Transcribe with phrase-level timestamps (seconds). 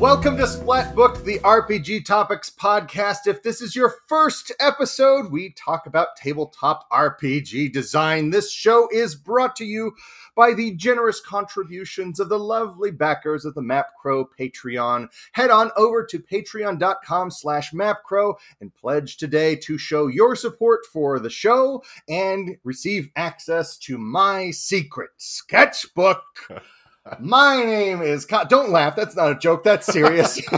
[0.00, 3.26] Welcome to Splat Book, the RPG Topics podcast.
[3.26, 8.30] If this is your first episode, we talk about tabletop RPG design.
[8.30, 9.92] This show is brought to you
[10.34, 15.08] by the generous contributions of the lovely backers of the MapCrow Patreon.
[15.32, 21.18] Head on over to patreon.com slash MapCrow and pledge today to show your support for
[21.20, 26.24] the show and receive access to my secret sketchbook.
[27.18, 28.26] My name is.
[28.26, 28.94] Ka- Don't laugh.
[28.96, 29.64] That's not a joke.
[29.64, 30.40] That's serious.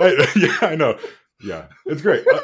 [0.00, 0.98] I, yeah, I know.
[1.42, 2.24] Yeah, it's great.
[2.26, 2.40] Uh,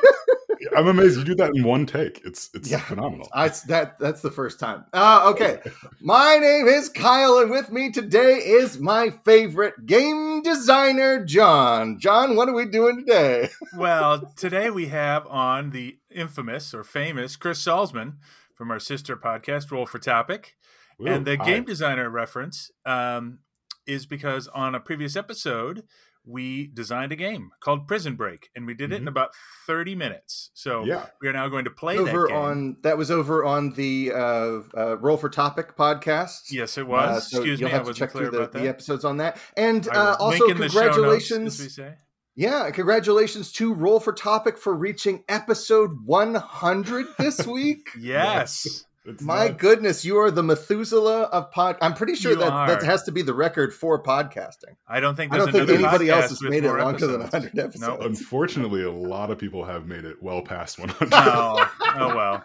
[0.77, 2.21] I'm amazed you do that in one take.
[2.25, 2.81] It's it's Yeah.
[2.81, 3.29] phenomenal.
[3.33, 4.85] I, that that's the first time.
[4.93, 5.61] Uh, okay,
[6.01, 11.99] my name is Kyle, and with me today is my favorite game designer, John.
[12.01, 13.49] John, what are we doing today?
[13.77, 18.15] well, today we have on the infamous or famous Chris Salzman
[18.55, 20.57] from our sister podcast, Roll for Topic.
[21.01, 21.45] Ooh, and the hi.
[21.45, 23.39] game designer reference um,
[23.87, 25.85] is because on a previous episode,
[26.25, 29.09] we designed a game called Prison Break, and we did it in Mhm.
[29.09, 29.31] about
[29.67, 30.51] 30 minutes.
[30.53, 31.07] So Yeah.
[31.23, 32.37] we are now going to play over that game.
[32.37, 36.51] on that was over on the uh, uh, Roll for Topic podcast.
[36.51, 37.09] yes, it was.
[37.17, 38.63] Uh, so Excuse you'll me, I have to wasn't check clear through the, about that.
[38.63, 39.39] the episodes on that.
[39.57, 41.61] And uh, also, link in the show notes, congratulations.
[41.63, 41.95] we say.
[42.35, 47.89] Yeah, congratulations to Roll for Topic for reaching episode 100 this week.
[47.99, 48.85] Yes.
[49.09, 49.61] It's My nuts.
[49.61, 51.77] goodness, you are the Methuselah of pod.
[51.81, 54.77] I'm pretty sure You that that has to be the record for podcasting.
[54.87, 57.33] I don't think I don't think anybody else has made it more longer than episodes.
[57.55, 58.01] 100 episodes.
[58.01, 58.07] No.
[58.07, 61.09] Unfortunately, a lot of people have made it well past 100.
[61.13, 62.45] oh, oh well.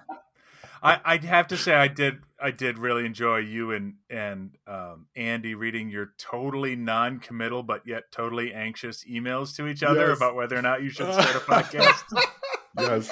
[0.82, 5.06] I I'd have to say I did I did really enjoy you and and um,
[5.16, 10.18] Andy reading your totally non-committal but yet totally anxious emails to each other Yes.
[10.18, 12.04] about whether or not you should start a podcast.
[12.78, 13.10] yes.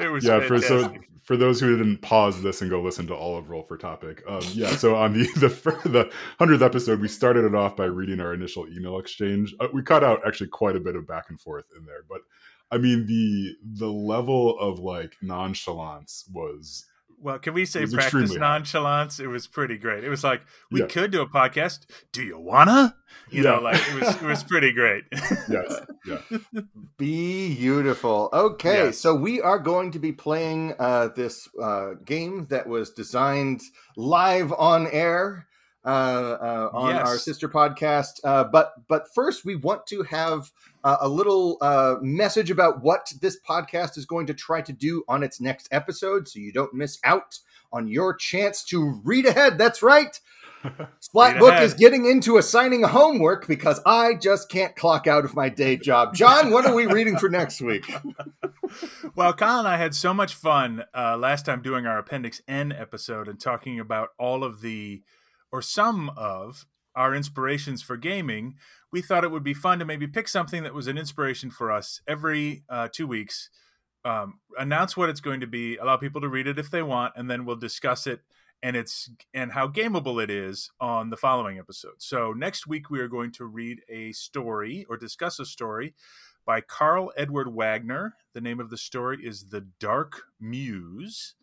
[0.00, 0.94] It was Yeah, for so
[1.24, 4.22] for those who didn't pause this and go listen to all of Roll for Topic,
[4.26, 4.70] um, yeah.
[4.70, 5.48] So on the the
[5.88, 9.54] the hundredth episode, we started it off by reading our initial email exchange.
[9.60, 12.22] Uh, we cut out actually quite a bit of back and forth in there, but
[12.70, 16.86] I mean the the level of like nonchalance was
[17.22, 18.58] Well, can we say practice extremely high.
[18.58, 19.20] nonchalance?
[19.20, 20.04] It was pretty great.
[20.04, 20.86] It was like we Yeah.
[20.86, 21.80] could do a podcast.
[22.12, 22.96] Do you wanna?
[23.30, 23.50] You Yeah.
[23.56, 25.04] know, like it was it was pretty great.
[25.12, 26.60] yes, yeah.
[26.98, 28.28] Beautiful.
[28.32, 28.98] Okay, Yes.
[28.98, 33.60] so we are going to be playing uh, this uh, game that was designed
[33.96, 35.46] live on air
[35.84, 37.08] uh, uh, on Yes.
[37.08, 38.20] our sister podcast.
[38.22, 40.50] Uh, but but first, we want to have
[40.84, 45.04] uh, a little uh, message about what this podcast is going to try to do
[45.08, 47.38] on its next episode, so you don't miss out
[47.72, 49.58] on your chance to read ahead.
[49.58, 50.18] That's right.
[51.00, 55.34] Splat Read Book is getting into assigning homework because I just can't clock out of
[55.34, 56.14] my day job.
[56.14, 57.90] John, what are we reading for next week?
[59.14, 62.72] well, Kyle and I had so much fun uh, last time doing our Appendix N
[62.72, 65.02] episode and talking about all of the,
[65.50, 68.54] or some of, our inspirations for gaming.
[68.92, 71.70] We thought it would be fun to maybe pick something that was an inspiration for
[71.70, 73.50] us every uh, two weeks,
[74.04, 77.14] um, announce what it's going to be, allow people to read it if they want,
[77.16, 78.20] and then we'll discuss it
[78.62, 81.94] and it's and how gameable it is on the following episode.
[81.98, 85.94] So next week we are going to read a story or discuss a story
[86.44, 88.16] by Karl Edward Wagner.
[88.34, 91.34] The name of the story is The Dark Muse,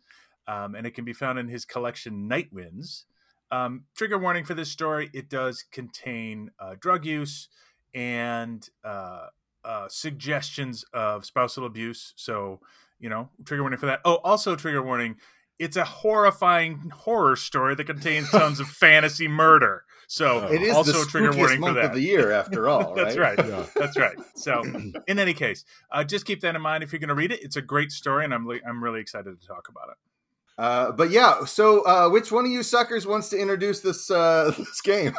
[0.46, 3.06] um, and it can be found in his collection Night Winds.
[3.50, 7.48] Um, trigger warning for this story it does contain uh, drug use
[7.94, 9.28] and uh,
[9.64, 12.12] uh, suggestions of spousal abuse.
[12.16, 12.60] So,
[13.00, 14.00] you know, trigger warning for that.
[14.04, 15.16] Oh, also, trigger warning
[15.58, 19.84] it's a horrifying horror story that contains tons of fantasy murder.
[20.06, 21.84] So, It is also the a trigger spookiest warning for month that.
[21.86, 22.94] of the year, after all.
[22.96, 23.38] That's right.
[23.38, 23.66] Yeah.
[23.76, 24.16] That's right.
[24.36, 24.62] So,
[25.08, 27.42] in any case, uh, just keep that in mind if you're going to read it.
[27.42, 29.96] It's a great story, and I'm li- I'm really excited to talk about it.
[30.58, 34.52] Uh, but yeah, so uh, which one of you suckers wants to introduce this uh,
[34.58, 35.14] this game?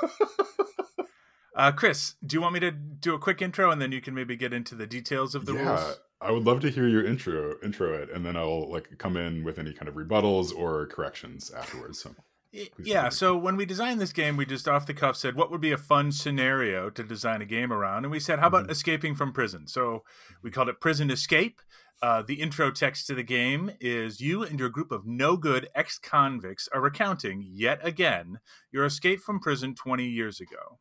[1.55, 4.13] Uh, Chris, do you want me to do a quick intro, and then you can
[4.13, 5.65] maybe get into the details of the rules?
[5.65, 5.99] yeah, rules?
[6.21, 9.43] I would love to hear your intro intro it, and then I'll like come in
[9.43, 11.99] with any kind of rebuttals or corrections afterwards.
[12.01, 15.15] So Y- Please Yeah, so when we designed this game, we just off the cuff
[15.15, 18.05] said, what would be a fun scenario to design a game around?
[18.05, 18.71] And we said, how about Mhm.
[18.71, 19.67] escaping from prison?
[19.67, 20.03] So
[20.41, 21.61] we called it Prison Escape.
[22.01, 25.69] Uh, the intro text to the game is you and your group of no good
[25.75, 28.39] ex convicts are recounting, yet again,
[28.71, 30.79] your escape from prison 20 years ago.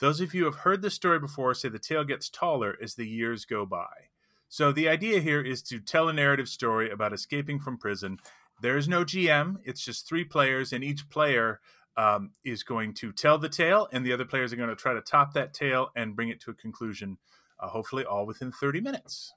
[0.00, 2.94] Those of you who have heard this story before say the tale gets taller as
[2.94, 4.10] the years go by.
[4.48, 8.18] So the idea here is to tell a narrative story about escaping from prison.
[8.60, 11.60] There is no GM, it's just three players, and each player
[11.96, 14.94] um, is going to tell the tale, and the other players are going to try
[14.94, 17.18] to top that tale and bring it to a conclusion,
[17.60, 19.32] uh, hopefully all within 30 minutes.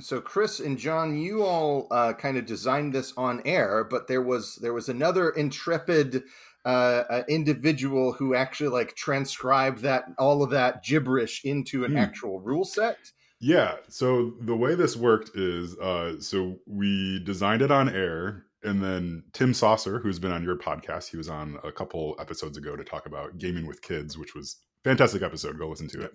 [0.00, 4.22] so Chris and John, you all uh, kind of designed this on air, but there
[4.22, 6.22] was there was another intrepid
[6.64, 11.98] uh, an individual who actually like transcribed that all of that gibberish into an Hmm.
[11.98, 12.98] actual rule set.
[13.42, 13.74] Yeah.
[13.88, 19.24] So the way this worked is uh so we designed it on air and then
[19.32, 22.84] Tim Saucer, who's been on your podcast, he was on a couple episodes ago to
[22.84, 25.58] talk about gaming with kids, which was fantastic episode.
[25.58, 26.14] Go listen to it.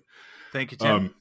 [0.52, 0.90] Thank you, Tim.
[0.90, 1.14] Um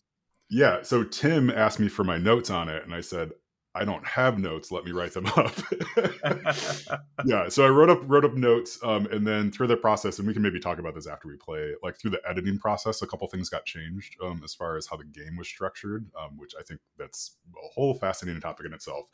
[0.49, 3.31] yeah, so Tim asked me for my notes on it and I said,
[3.77, 5.53] I don't have notes, let me write them up.
[7.25, 10.27] yeah, so I wrote up wrote up notes, um, and then through the process, and
[10.27, 11.73] we can maybe talk about this after we play.
[11.83, 14.97] Like through the editing process, a couple things got changed um, as far as how
[14.97, 19.05] the game was structured, um, which I think that's a whole fascinating topic in itself.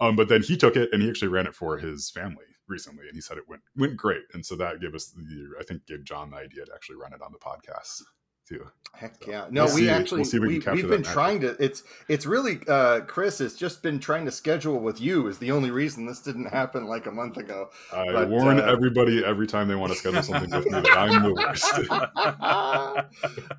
[0.00, 3.06] Um, but then he took it and he actually ran it for his family recently,
[3.06, 5.86] and he said it went went great, and so that gave us the I think
[5.86, 8.02] gave John the idea to actually run it on the podcast
[8.50, 8.66] too.
[8.92, 9.46] Heck yeah!
[9.50, 9.88] No, We'll we see.
[9.88, 11.56] actually We'll see if we we, can capture have been trying to.
[11.58, 13.40] It's it's really uh, Chris.
[13.40, 15.26] It's just been trying to schedule with you.
[15.28, 17.70] Is the only reason this didn't happen like a month ago.
[17.92, 20.98] I But, warn uh, everybody every time they want to schedule something with me that
[20.98, 21.72] I'm the worst.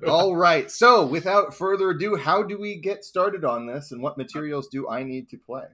[0.08, 0.70] All right.
[0.70, 4.88] So, without further ado, how do we get started on this, and what materials do
[4.88, 5.64] I need to play?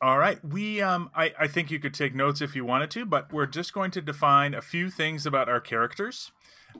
[0.00, 0.38] All right.
[0.44, 3.46] We um I, I think you could take notes if you wanted to, but we're
[3.46, 6.30] just going to define a few things about our characters.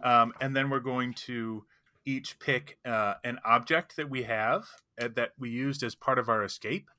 [0.04, 1.64] Um, and then we're going to
[2.08, 4.64] each pick uh, an object that we have
[5.00, 6.90] uh, that we used as part of our escape.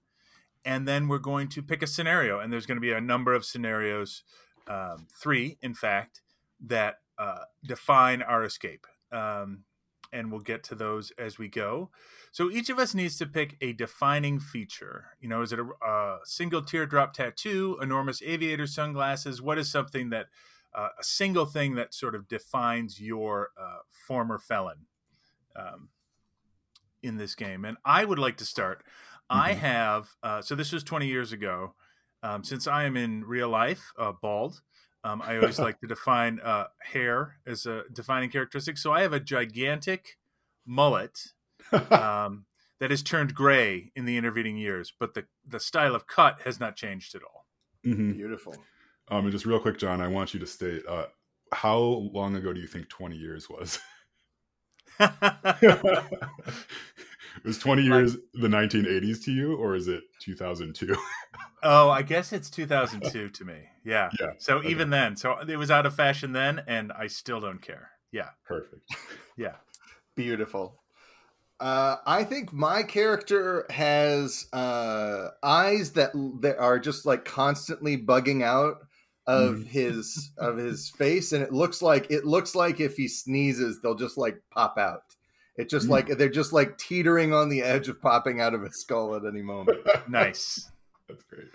[0.64, 2.40] And then we're going to pick a scenario.
[2.40, 4.24] And there's going to be a number of scenarios,
[4.68, 6.22] um, three, in fact,
[6.64, 8.86] that uh, define our escape.
[9.12, 9.64] Um,
[10.14, 11.90] and we'll get to those as we go.
[12.32, 15.06] So each of us needs to pick a defining feature.
[15.20, 19.42] You know, is it a, a single teardrop tattoo, enormous aviator sunglasses?
[19.42, 20.28] What is something that
[20.74, 24.86] uh, a single thing that sort of defines your uh, former felon
[25.56, 25.90] um,
[27.01, 27.66] in this game?
[27.66, 28.84] And I would like to start.
[29.30, 29.57] I Mhm.
[29.57, 31.75] have uh, so this was 20 years ago.
[32.22, 34.62] Um, since I am in real life uh, bald,
[35.06, 38.78] um, I always like to define uh, hair as a defining characteristic.
[38.78, 40.18] So I have a gigantic
[40.66, 41.18] mullet
[41.92, 42.45] um,
[42.80, 46.60] that has turned gray in the intervening years, but the the style of cut has
[46.60, 47.45] not changed at all.
[47.86, 48.13] Mhm.
[48.13, 48.56] Beautiful.
[49.07, 51.07] Um, and just real quick, John, I want you to state uh,
[51.54, 53.80] how long ago do you think 20 years was?
[57.46, 60.96] was 20 years the 1980s to you, or is it 2002?
[61.63, 63.60] oh, I guess it's 2002 to me.
[63.84, 64.10] Yeah.
[64.19, 64.69] Yeah, So okay.
[64.69, 67.92] even then, so it was out of fashion then, and I still don't care.
[68.12, 68.30] Yeah.
[68.46, 68.84] Perfect.
[69.38, 69.56] Yeah.
[70.16, 70.81] Beautiful.
[71.60, 76.12] Uh, I think my character has uh, eyes that
[76.42, 78.88] that are just like constantly bugging out
[79.30, 79.68] of Mhm.
[79.68, 83.96] his of his face, and it looks like it looks like if he sneezes, they'll
[83.96, 85.16] just like pop out.
[85.56, 85.92] It just Mm.
[85.92, 89.26] like they're just like teetering on the edge of popping out of his skull at
[89.26, 89.80] any moment.
[90.08, 90.72] Nice.
[91.08, 91.50] That's great.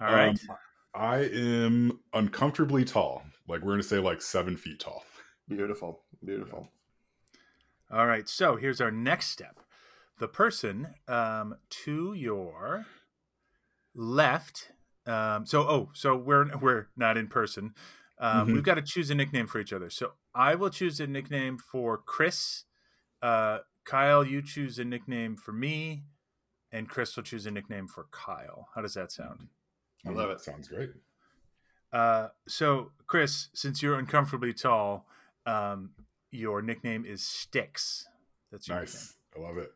[0.00, 0.38] All right.
[0.48, 0.56] Um,
[0.94, 3.22] I am uncomfortably tall.
[3.48, 5.04] Like we're going to say like seven feet tall.
[5.48, 6.68] Beautiful, beautiful.
[7.90, 8.28] All right.
[8.28, 9.60] So here's our next step.
[10.18, 12.86] The person um, to your
[13.94, 14.72] left.
[15.06, 17.74] Um, so oh, so we're we're not in person.
[18.18, 18.54] Um, Mhm.
[18.54, 19.88] We've got to choose a nickname for each other.
[19.90, 22.64] So I will choose a nickname for Chris.
[23.22, 26.04] Uh, Kyle, you choose a nickname for me,
[26.70, 28.68] and Chris will choose a nickname for Kyle.
[28.74, 29.48] How does that sound?
[30.06, 30.40] I love it.
[30.40, 30.90] Sounds great.
[31.92, 35.06] Uh, so Chris, since you're uncomfortably tall,
[35.46, 35.90] um,
[36.30, 38.06] your nickname is Sticks.
[38.52, 39.16] That's your Nice.
[39.36, 39.72] I love it.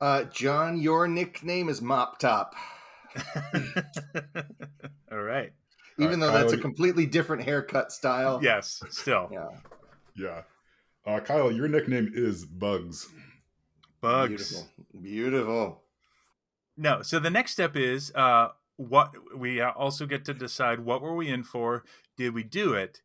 [0.00, 2.83] Uh, John, your nickname is Mop Top, nickname.
[5.12, 5.52] All right.
[5.98, 8.40] even Uh, though that's a completely different haircut style.
[8.42, 8.82] Yes.
[8.90, 9.48] Still yeah.
[10.16, 10.42] Yeah.
[11.06, 13.08] Uh, Kyle, your nickname is Bugs.
[14.00, 14.28] bugs.
[14.30, 15.82] Beautiful, beautiful.
[16.76, 17.02] No.
[17.02, 21.28] So the next step is uh, what we also get to decide what were we
[21.28, 21.84] in for?
[22.16, 23.02] Did we do it?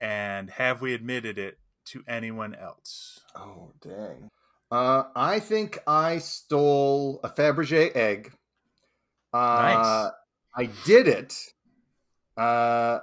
[0.00, 3.20] And have we admitted it to anyone else?
[3.34, 4.28] Oh dang.
[4.70, 8.32] Uh, I think I stole a Fabergé egg.
[9.32, 10.10] Uh,
[10.56, 11.34] I did it,
[12.36, 12.98] uh,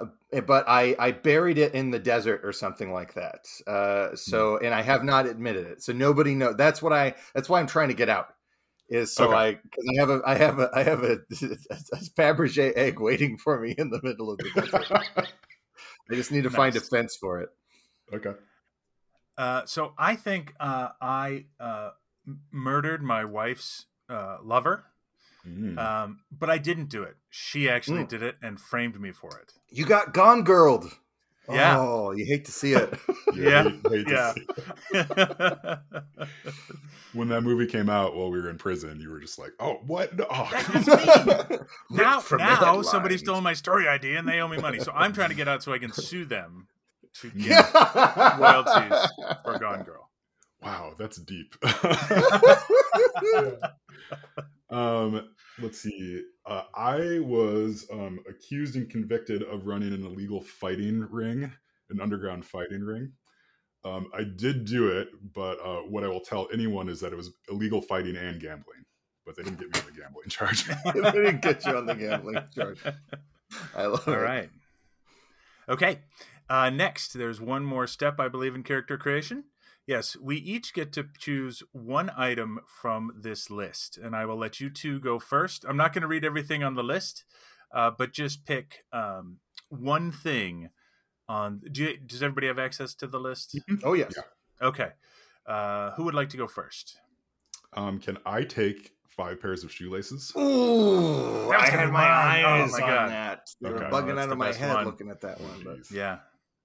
[0.46, 3.46] but I I buried it in the desert or something like that.
[3.66, 5.82] Uh, so and I have not admitted it.
[5.82, 6.52] So nobody know.
[6.52, 7.14] That's what I.
[7.34, 8.28] That's why I'm trying to get out.
[8.90, 9.36] Is so Okay.
[9.36, 11.12] I because I have a I have a I have a,
[11.70, 14.86] a Fabergé egg waiting for me in the middle of the desert.
[16.10, 17.50] I just need to find a fence for it.
[18.12, 18.32] okay.
[19.36, 21.90] Uh, so I think uh, I uh,
[22.26, 24.86] m- murdered my wife's uh, lover.
[25.48, 25.78] Mm.
[25.78, 27.16] Um, but I didn't do it.
[27.30, 28.08] She actually Mm.
[28.08, 29.52] did it and framed me for it.
[29.70, 30.86] You got gone girled.
[31.50, 31.78] Yeah.
[31.78, 32.92] Oh, you hate to see it.
[33.34, 33.62] Yeah.
[33.64, 34.34] hate- hate to
[34.92, 35.78] Yeah.
[36.02, 36.24] see-
[37.14, 39.78] When that movie came out while we were in prison, you were just like, "Oh,
[39.86, 40.10] what?
[40.30, 40.50] Oh,
[41.90, 43.20] now, Ripped from the now somebody headlines.
[43.20, 44.78] stole my story idea and they owe me money.
[44.78, 46.68] So I'm trying to get out so I can sue them
[47.20, 47.72] to get
[48.38, 49.08] royalties
[49.42, 50.10] for Gone Girl.
[50.60, 51.54] wow, that's deep."
[54.70, 55.28] um,
[55.60, 56.22] let's see.
[56.46, 61.50] Uh, I was um, accused and convicted of running an illegal fighting ring,
[61.90, 63.12] an underground fighting ring.
[63.84, 67.16] Um, I did do it, but uh, what I will tell anyone is that it
[67.16, 68.84] was illegal fighting and gambling.
[69.24, 70.64] But they didn't get me on the gambling charge.
[70.94, 72.82] they didn't get you on the gambling charge.
[73.74, 74.18] I love All it.
[74.18, 74.50] right.
[75.68, 76.00] Okay.
[76.50, 79.44] Uh, next, there's one more step, I believe, in character creation.
[79.88, 84.60] Yes, we each get to choose one item from this list, and I will let
[84.60, 85.64] you two go first.
[85.66, 87.24] I'm not going to read everything on the list,
[87.72, 89.38] uh, but just pick um,
[89.70, 90.68] one thing.
[91.26, 93.58] On do you, does everybody have access to the list?
[93.82, 94.12] Oh yes.
[94.16, 94.66] Yeah.
[94.68, 94.88] Okay.
[95.46, 96.98] Uh, who would like to go first?
[97.74, 100.32] um, can I take five pairs of shoelaces?
[100.36, 102.44] Ooh, That was I gonna had be my mine.
[102.44, 103.10] Oh, eyes my on God.
[103.10, 103.50] that.
[103.60, 103.84] They Okay.
[103.86, 104.84] Oh, bugging that's out of my head one.
[104.86, 105.62] looking at that one.
[105.64, 106.18] But Yeah.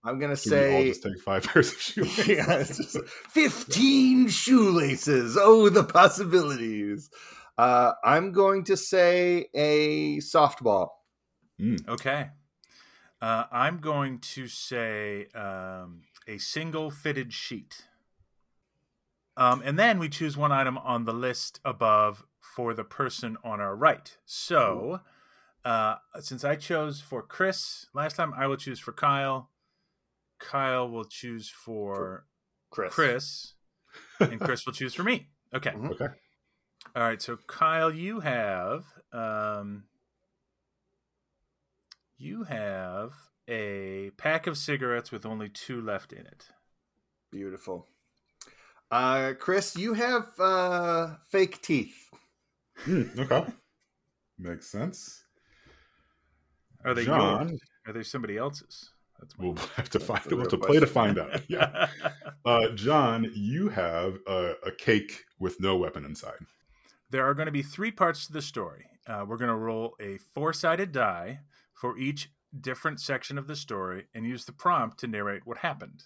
[0.03, 2.27] I'm gonna Can we all say just take five pairs of shoelaces?
[2.27, 5.38] yeah, just fifteen shoelaces.
[5.39, 7.10] Oh, the possibilities.
[7.57, 10.89] Uh, I'm going to say a softball.
[11.88, 12.29] Okay.
[13.22, 17.86] Uh, I'm going to say um, a single fitted sheet.
[19.38, 23.62] Um, and then we choose one item on the list above for the person on
[23.62, 24.17] our right.
[24.25, 25.00] So,
[25.63, 29.50] uh, since I chose for Chris last time, I will choose for Kyle.
[30.43, 32.25] Kyle will choose for
[32.69, 32.93] Chris.
[32.93, 33.53] Chris,
[34.19, 35.29] and Chris will choose for me.
[35.53, 35.71] Okay.
[35.75, 35.91] Mhm.
[35.91, 36.07] Okay.
[36.95, 37.21] All right.
[37.21, 39.85] So, Kyle, you have um,
[42.17, 43.13] you have
[43.47, 46.47] a pack of cigarettes with only two left in it.
[47.31, 47.88] Beautiful.
[48.91, 52.09] Uh, Chris, you have uh, fake teeth.
[52.79, 53.45] Hmm, okay.
[54.38, 55.23] Makes sense.
[56.85, 57.59] Are they John, yours?
[57.88, 58.92] Are they somebody else's?
[59.24, 60.24] That's we'll have to That's find.
[60.25, 61.42] the We'll have real to play to find out.
[61.50, 61.88] Yeah.
[62.46, 66.39] Uh, John, you have a, a cake with no weapon inside.
[67.10, 68.86] there are going to be three parts to the story.
[69.08, 71.39] Uh, we're going to roll a four sided die
[71.74, 76.03] for each different section of the story and use the prompt to narrate what happened.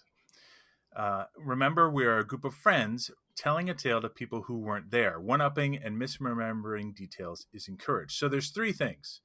[0.96, 4.90] Uh, remember, we are a group of friends telling a tale to people who weren't
[4.90, 5.20] there.
[5.20, 8.16] One upping and misremembering details is encouraged.
[8.18, 9.20] So there's three things.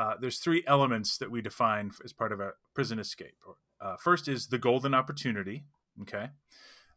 [0.00, 3.36] Uh, there's three elements that we define as part of a prison escape.
[3.80, 5.64] Uh, first is the golden opportunity.
[6.02, 6.28] Okay.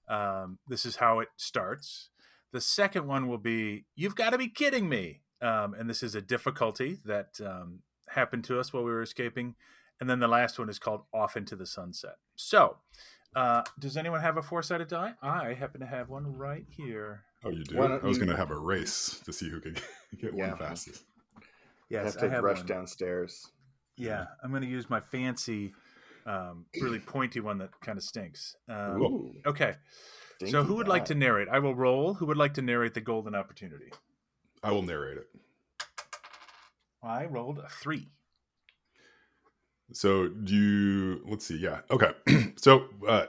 [0.08, 2.10] Um, this is how it starts.
[2.54, 5.22] The second one will be, You've got to be kidding me.
[5.42, 9.56] Um, and this is a difficulty that um, happened to us while we were escaping.
[10.00, 12.16] And then the last one is called Off into the Sunset.
[12.38, 12.78] So,
[13.36, 15.14] uh, does anyone have a four sided die?
[15.22, 17.24] I happen to have one right here.
[17.44, 17.82] Oh, you do.
[17.82, 19.82] I was going to have a race to see who could
[20.22, 20.50] get Yeah.
[20.52, 21.04] one fastest.
[21.94, 22.66] You Yes, have to I have rush one.
[22.66, 23.52] downstairs.
[23.98, 25.74] Yeah, I'm going to use my fancy,
[26.26, 28.56] um, really pointy one that kind of stinks.
[28.68, 29.36] Um, Ooh.
[29.46, 29.76] okay,
[30.44, 31.50] so who would like to narrate?
[31.50, 32.16] I will roll.
[32.16, 33.92] Who would like to narrate the golden opportunity?
[34.64, 35.28] I will narrate it.
[37.04, 38.08] I rolled a three.
[39.92, 41.22] So do you?
[41.30, 41.58] Let's see.
[41.58, 41.82] Yeah.
[41.92, 42.12] Okay.
[42.56, 43.28] so uh,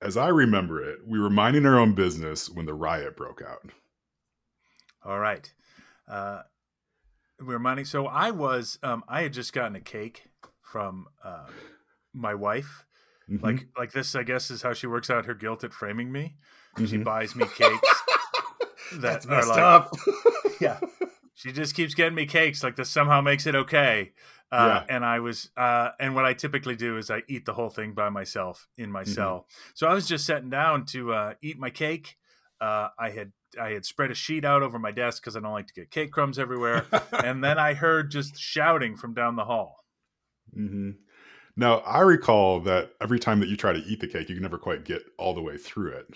[0.00, 3.70] as I remember it, we were minding our own business when the riot broke out.
[5.04, 5.52] All right.
[6.08, 6.42] Uh,
[7.40, 7.84] we're minding.
[7.84, 10.24] So I was, um, I had just gotten a cake
[10.62, 11.46] from uh,
[12.12, 12.84] my wife.
[13.30, 13.42] Mhm.
[13.42, 16.36] Like, like this, I guess, is how she works out her guilt at framing me.
[16.78, 17.04] She Mhm.
[17.04, 18.02] buys me cakes.
[18.92, 19.92] that That's messed like- up.
[20.60, 20.80] Yeah.
[21.34, 22.62] She just keeps getting me cakes.
[22.62, 24.12] Like this somehow makes it okay.
[24.50, 27.68] Uh, And I was, uh, and what I typically do is I eat the whole
[27.68, 29.08] thing by myself in my Mhm.
[29.14, 29.48] cell.
[29.74, 32.16] So I was just sitting down to uh, eat my cake.
[32.60, 35.52] Uh, I had I had spread a sheet out over my desk because I don't
[35.52, 36.86] like to get cake crumbs everywhere.
[37.12, 39.76] and then I heard just shouting from down the hall.
[40.54, 40.90] hmm
[41.56, 44.42] Now I recall that every time that you try to eat the cake, you can
[44.42, 46.06] never quite get all the way through it.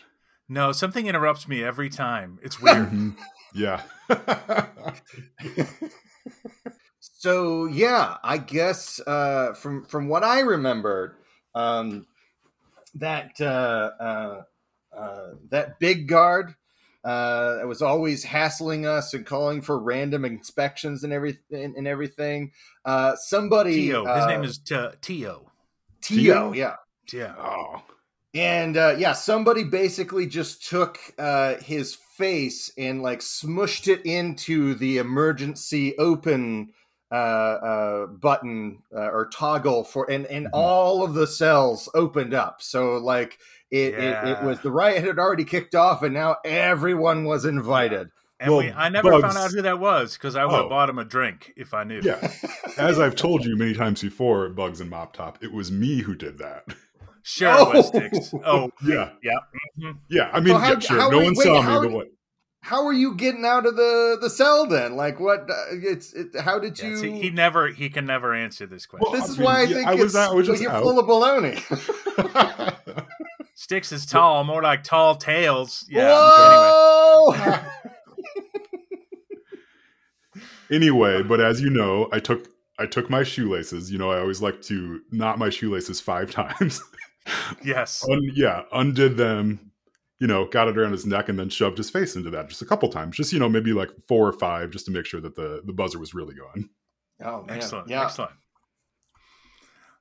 [0.48, 2.38] No, something interrupts me every time.
[2.42, 2.90] It's weird.
[2.90, 3.16] Mhm.
[3.54, 3.82] Yeah.
[7.00, 11.16] so yeah, I guess uh, from from what I remembered,
[11.54, 12.06] um,
[12.94, 14.42] that uh, uh,
[14.96, 16.54] uh, that big guard
[17.04, 22.52] uh, that was always hassling us and calling for random inspections and everything and everything.
[22.84, 24.04] Uh, somebody, Tio.
[24.04, 25.50] His uh, name is T- Tio.
[26.02, 26.52] Tio.
[26.52, 26.76] Yeah,
[27.12, 27.34] Yeah.
[27.38, 27.82] oh.
[28.32, 34.74] And uh, yeah, somebody basically just took uh, his face and like smushed it into
[34.74, 36.72] the emergency open
[37.10, 40.50] uh, uh, button uh, or toggle for, and and Mhm.
[40.52, 42.62] all of the cells opened up.
[42.62, 43.38] So like
[43.70, 48.08] it, it, it was the riot had already kicked off, and now everyone was invited.
[48.38, 50.64] And Well, we, I never Bugs- found out who that was because I would have
[50.64, 50.68] Oh.
[50.70, 52.00] bought him a drink if I knew.
[52.02, 52.32] Yeah.
[52.78, 56.14] As I've told you many times before, Bugs and Mop Top, it was me who
[56.14, 56.64] did that.
[57.22, 57.98] Sure, it was Oh.
[57.98, 58.34] Sticks.
[58.46, 59.10] Oh, Yeah.
[59.22, 59.32] Yeah.
[59.78, 59.98] Mhm.
[60.08, 60.30] Yeah.
[60.32, 61.00] I mean, So how- yeah, sure.
[61.00, 62.06] how no are- one wait, saw how- me, but what?
[62.62, 64.94] How are you getting out of the the cell then?
[64.94, 65.50] Like what?
[65.50, 66.96] Uh, it's it, how did yeah, you?
[66.98, 69.06] see, he never, he can never answer this question.
[69.10, 70.62] Well, this I is mean, why I yeah, think I was- it's, I was just
[70.62, 70.82] you're out.
[70.82, 71.56] full of baloney.
[73.60, 75.84] Sticks is tall, more like tall tales.
[75.86, 76.00] Yeah.
[76.00, 77.60] Anyway.
[80.32, 80.44] Whoa!
[80.70, 82.48] anyway, but as you know, I took
[82.78, 83.92] I took my shoelaces.
[83.92, 86.80] You know, I always like to knot my shoelaces five times.
[87.62, 88.02] Yes.
[88.10, 89.72] Un, yeah, undid them.
[90.20, 92.62] You know, got it around his neck and then shoved his face into that just
[92.62, 93.14] a couple times.
[93.14, 95.74] Just you know, maybe like four or five, just to make sure that the the
[95.74, 96.70] buzzer was really going.
[97.22, 97.90] oh man, Excellent.
[97.90, 98.06] yeah.
[98.06, 98.32] Excellent.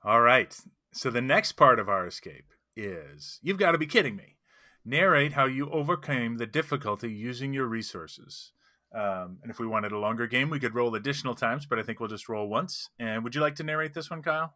[0.01, 0.57] All right.
[0.93, 2.45] So the next part of our escape
[2.75, 4.37] is you've got to be kidding me.
[4.85, 8.53] Narrate how you overcame the difficulty using your resources.
[8.93, 11.83] Um, and if we wanted a longer game, we could roll additional times, but I
[11.83, 12.89] think we'll just roll once.
[12.97, 14.55] And would you like to narrate this one, Kyle?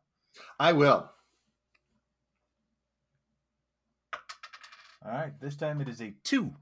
[0.59, 1.11] I will.
[5.05, 5.33] All right.
[5.39, 6.53] This time it is a two.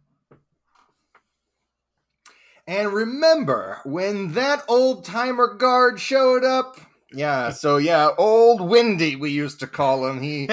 [2.67, 6.77] And remember when that old timer guard showed up?
[7.13, 10.21] Yeah, so yeah, old Windy we used to call him.
[10.21, 10.47] He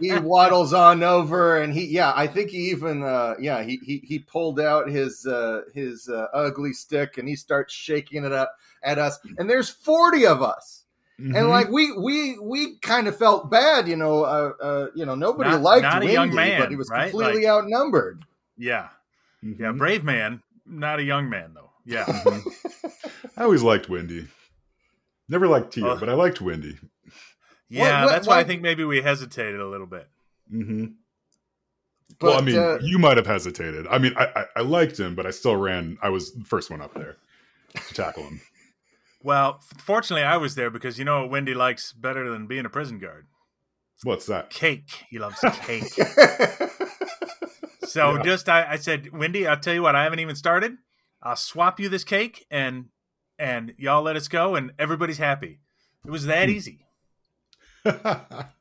[0.00, 3.98] he waddles on over and he yeah, I think he even uh yeah, he he,
[4.04, 8.54] he pulled out his uh his uh, ugly stick and he starts shaking it up
[8.82, 9.18] at us.
[9.38, 10.84] And there's 40 of us.
[11.20, 11.36] Mhm.
[11.36, 15.14] And like we we we kind of felt bad, you know, uh, uh you know,
[15.16, 17.10] nobody Not- liked not a Windy, young man, but he was right?
[17.10, 18.24] completely outnumbered.
[18.56, 18.88] yeah.
[19.44, 19.58] Mhm.
[19.58, 19.72] Yeah.
[19.72, 21.70] Brave man, not a young man, though.
[21.84, 22.04] Yeah.
[22.04, 22.42] Mhm.
[23.36, 24.26] I always liked Wendy.
[25.28, 25.96] Never liked Tia, Oh.
[25.98, 26.78] but I liked Wendy.
[27.68, 28.04] Yeah.
[28.04, 30.08] what- that's why I think maybe we hesitated a little bit.
[30.52, 30.84] Mm-hmm.
[32.20, 33.86] But well, I mean, uh, you might have hesitated.
[33.88, 35.96] I mean, I, I, I liked him, but I still ran.
[36.02, 37.16] I was the first one up there
[37.74, 38.40] to tackle him.
[39.26, 42.68] Well, fortunately, I was there because you know what Wendy likes better than being a
[42.68, 43.26] prison guard?
[44.02, 44.50] What's that?
[44.50, 45.06] Cake.
[45.08, 45.84] He loves cake.
[47.86, 48.22] So Yeah.
[48.22, 50.76] just I, I said, Wendy, I'll tell you what, I haven't even started.
[51.22, 52.86] I'll swap you this cake and
[53.38, 55.60] and y'all let us go and everybody's happy.
[56.06, 56.54] It was that Hmm.
[56.54, 56.86] easy.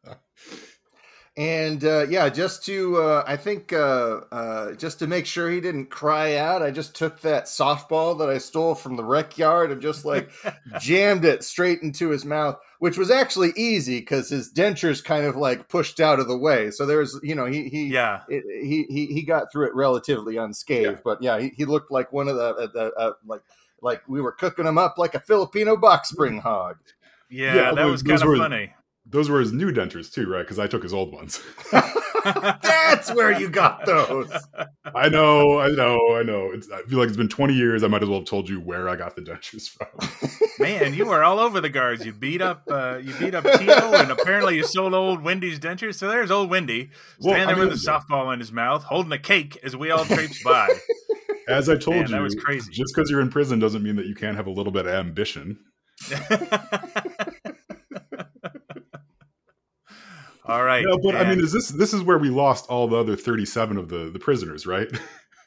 [1.36, 5.62] And uh, yeah, just to uh, I think uh, uh, just to make sure he
[5.62, 9.72] didn't cry out, I just took that softball that I stole from the rec yard
[9.72, 10.30] and just like
[10.80, 15.36] jammed it straight into his mouth, which was actually easy because his dentures kind of
[15.36, 16.70] like pushed out of the way.
[16.70, 18.22] So there's you know he he Yeah.
[18.30, 20.98] it, he, he he got through it relatively unscathed.
[20.98, 21.02] Yeah.
[21.04, 23.42] But yeah, he, he looked like one of the, uh, the uh, like
[23.84, 26.78] like we were cooking him up like a Filipino box spring hog.
[27.30, 28.74] Yeah, Yeah, that those- was kind of were- funny.
[29.06, 30.44] Those were his new dentures too, right?
[30.44, 31.42] Because I took his old ones.
[32.24, 34.32] That's where you got those.
[34.96, 36.52] I know, I know, I know.
[36.54, 37.84] It's, I feel like it's been 20 years.
[37.84, 40.40] I might as well have told you where I got the dentures from.
[40.60, 42.06] Man, you were all over the guards.
[42.06, 45.96] You beat up uh, you beat up Tito and apparently you sold old Wendy's dentures.
[45.96, 48.84] So there's old Wendy Well, standing I there mean, with a softball in his mouth,
[48.84, 50.70] holding a cake as we all traipse by.
[51.48, 52.72] As I told Man, you, that was crazy.
[52.72, 54.94] just because you're in prison doesn't mean that you can't have a little bit of
[54.94, 55.60] ambition.
[60.46, 60.84] all right.
[60.86, 63.78] No, but I mean, is this this is where we lost all the other 37
[63.78, 64.88] of the the prisoners, right?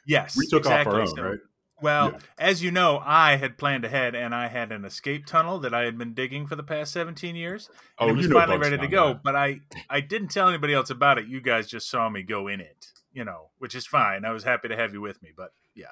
[0.07, 0.91] yes, we took exactly.
[0.91, 1.39] off our own, So- right?
[1.79, 2.19] Well, Yeah.
[2.39, 5.81] as you know, I had planned ahead, and I had an escape tunnel that I
[5.83, 7.69] had been digging for the past seventeen years.
[7.99, 9.23] And Oh, it was you know finally Bugs ready to go, that.
[9.23, 11.27] but I I didn't tell anybody else about it.
[11.27, 14.23] You guys just saw me go in it, you know, which is fine.
[14.25, 15.87] I was happy to have you with me, but yeah,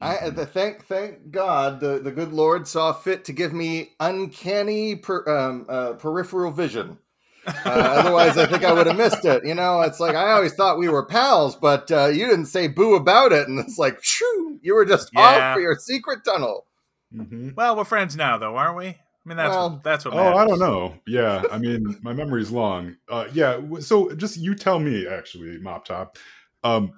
[0.00, 0.34] I Mhm.
[0.34, 5.24] the, thank thank God the, the good Lord saw fit to give me uncanny per,
[5.28, 6.98] um, uh, peripheral vision.
[7.46, 9.46] Uh, otherwise, I think I would have missed it.
[9.46, 12.66] You know, it's like I always thought we were pals, but uh, you didn't say
[12.66, 15.20] boo about it, and it's like, shoo, you were just Yeah.
[15.20, 16.66] off for your secret tunnel.
[17.14, 17.54] Mhm.
[17.54, 18.96] well, we're friends now, though, aren't we?
[19.24, 20.14] I mean, that's Well, what, that's what.
[20.14, 20.94] Oh, I don't know.
[21.06, 22.96] Yeah, I mean, my memory's long.
[23.08, 26.18] Uh, yeah, so just you tell me, actually, Mop Top.
[26.62, 26.92] Um,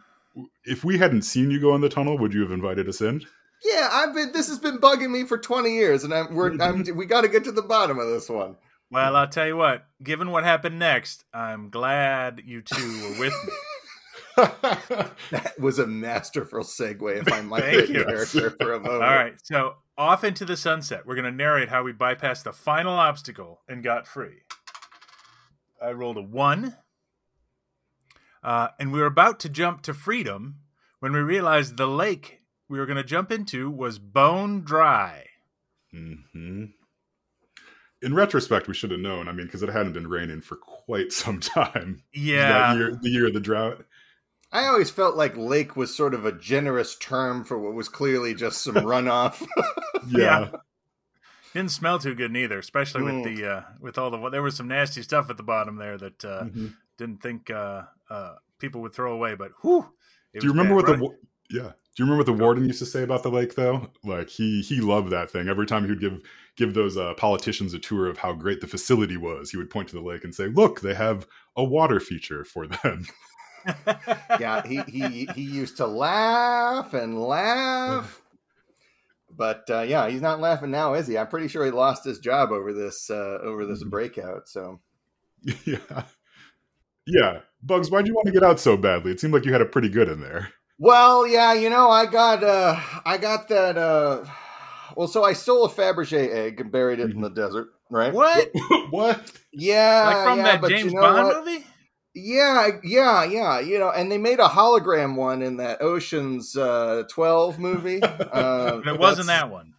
[0.64, 3.24] if we hadn't seen you go in the tunnel, would you have invited us in?
[3.64, 4.32] Yeah, I've been.
[4.32, 6.34] This has been bugging me for twenty years, and I'm.
[6.34, 6.60] We're.
[6.60, 6.84] I'm.
[6.96, 8.56] We got to get to the bottom of this one.
[8.90, 9.86] Well, I'll tell you what.
[10.02, 13.52] Given what happened next, I'm glad you two were with me.
[14.36, 18.04] That was a masterful segue, if I might Thank you.
[18.04, 19.02] character for a moment.
[19.02, 21.06] All right, so off into the sunset.
[21.06, 24.42] We're going to narrate how we bypassed the final obstacle and got free.
[25.82, 26.76] I rolled a one,
[28.42, 30.56] uh, and we were about to jump to freedom
[31.00, 35.26] when we realized the lake we were going to jump into was bone dry.
[35.92, 36.64] hmm
[38.02, 39.26] in retrospect, we should have known.
[39.26, 42.02] I mean, because it hadn't been raining for quite some time.
[42.12, 43.84] Yeah, year, the year of the drought.
[44.52, 48.34] I always felt like lake was sort of a generous term for what was clearly
[48.34, 49.44] just some runoff.
[50.08, 50.50] yeah.
[51.52, 53.24] Didn't smell too good neither, especially Mm.
[53.24, 55.96] with the uh, with all the there was some nasty stuff at the bottom there
[55.98, 56.74] that uh, Mhm.
[56.98, 59.34] didn't think uh, uh, people would throw away.
[59.34, 59.86] But whew,
[60.32, 61.00] it Do you remember bad.
[61.00, 61.18] what Right-
[61.50, 61.72] the yeah?
[61.72, 63.90] Do you remember what the warden used to say about the lake though?
[64.04, 65.48] Like he he loved that thing.
[65.48, 66.20] Every time he would give
[66.56, 69.88] give those uh, politicians a tour of how great the facility was, he would point
[69.88, 73.06] to the lake and say, "Look, they have a water feature for them."
[74.40, 78.22] yeah, he, he he used to laugh and laugh.
[79.30, 81.18] But uh, yeah, he's not laughing now, is he?
[81.18, 83.90] I'm pretty sure he lost his job over this uh, over this Mhm.
[83.90, 84.48] breakout.
[84.48, 84.80] So
[85.64, 86.04] yeah,
[87.06, 87.40] yeah.
[87.62, 89.12] Bugs, why'd you want to get out so badly?
[89.12, 90.50] It seemed like you had it pretty good in there.
[90.78, 94.24] Well, yeah, you know, I got uh I got that uh
[94.96, 98.12] well so I stole a Fabergé egg and buried it in the desert, right?
[98.12, 98.48] what?
[98.90, 99.32] what?
[99.52, 100.04] Yeah.
[100.06, 101.44] like from yeah, that James you know Bond what?
[101.46, 101.66] movie?
[102.18, 103.60] Yeah, yeah, yeah.
[103.60, 108.00] You know, and they made a hologram one in that Ocean's uh 12 movie.
[108.36, 109.74] Uh, it wasn't that one.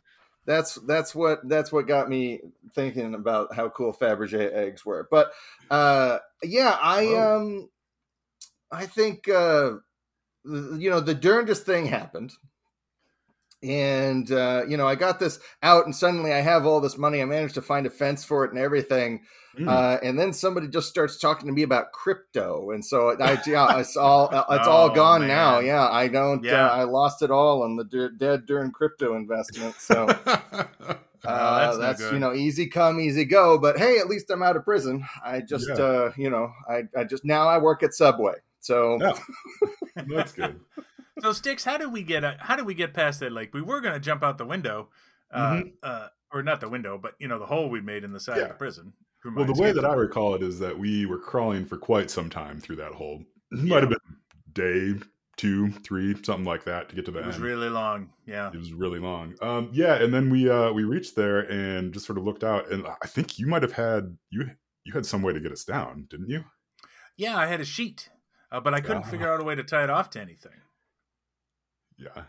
[0.46, 2.40] That's that's what that's what got me
[2.74, 5.08] thinking about how cool Fabergé eggs were.
[5.12, 5.32] But
[5.70, 7.36] uh yeah, I Whoa.
[7.36, 7.70] um
[8.72, 9.74] I think uh
[10.46, 12.34] you know the darndest thing happened
[13.68, 17.22] and uh you know i got this out and suddenly i have all this money
[17.22, 19.22] i managed to find a fence for it and everything
[19.58, 19.68] Mm.
[19.68, 23.80] uh and then somebody just starts talking to me about crypto and so i yeah
[23.80, 25.30] it's all it's all Oh, gone man.
[25.30, 26.68] now yeah i don't Yeah.
[26.68, 32.12] uh, i lost it all on the dead during crypto investment so uh, that's that's,
[32.12, 35.42] you know easy come easy go but hey at least i'm out of prison i
[35.42, 35.84] just Yeah.
[35.84, 39.00] uh you know i i just now i work at subway so.
[40.08, 40.60] That's good.
[41.20, 43.54] So Sticks, how did we get uh, how did we get past that lake?
[43.54, 44.90] We were going to jump out the window,
[45.32, 45.74] uh, Mhm.
[45.84, 48.38] uh, or not the window, but you know the hole we made in the side
[48.40, 48.94] of the prison.
[49.26, 52.30] Well, the way that I recall it is that we were crawling for quite some
[52.30, 53.24] time through that hole.
[53.52, 53.70] It Yeah.
[53.76, 54.18] Might have been
[54.54, 55.00] day
[55.38, 57.44] two, three, something like that to get to the it was end.
[57.44, 58.12] really long.
[58.26, 59.36] Yeah, it was really long.
[59.42, 62.72] Um, yeah, and then we uh, we reached there and just sort of looked out,
[62.72, 64.52] and I think you might have had you
[64.84, 66.46] you had some way to get us down, didn't you?
[67.18, 67.36] yeah.
[67.38, 68.10] I had a sheet,
[68.52, 69.10] uh, but I couldn't Ah.
[69.10, 70.54] figure out a way to tie it off to anything.
[71.98, 72.24] Yeah.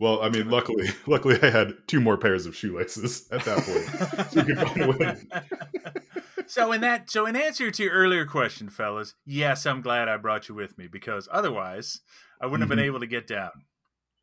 [0.00, 4.30] Well, I mean, luckily, luckily, I had two more pairs of shoelaces at that point.
[4.30, 5.92] So you could find a way.
[6.46, 10.16] so in that, so in answer to your earlier question, fellas, yes, I'm glad I
[10.16, 12.00] brought you with me because otherwise
[12.40, 12.86] I wouldn't have been Mhm.
[12.88, 13.50] able to get down.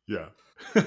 [0.06, 0.28] Yeah.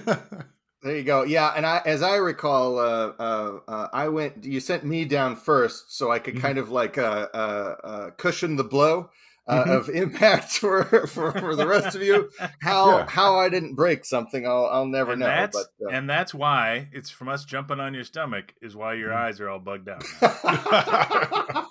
[0.82, 1.23] There you go.
[1.23, 4.45] Yeah, and I, as I recall, uh, uh, uh, I went.
[4.45, 6.39] You sent me down first, so I could Mhm.
[6.41, 9.10] kind of like uh, uh, uh, cushion the blow
[9.49, 9.77] uh, Mhm.
[9.77, 12.29] of impact for, for for the rest of you.
[12.62, 13.05] How Yeah.
[13.09, 15.25] how I didn't break something, I'll I'll never and know.
[15.25, 18.93] that's But uh, and that's why it's from us jumping on your stomach is why
[18.93, 19.15] your Mhm.
[19.15, 20.03] eyes are all bugged out.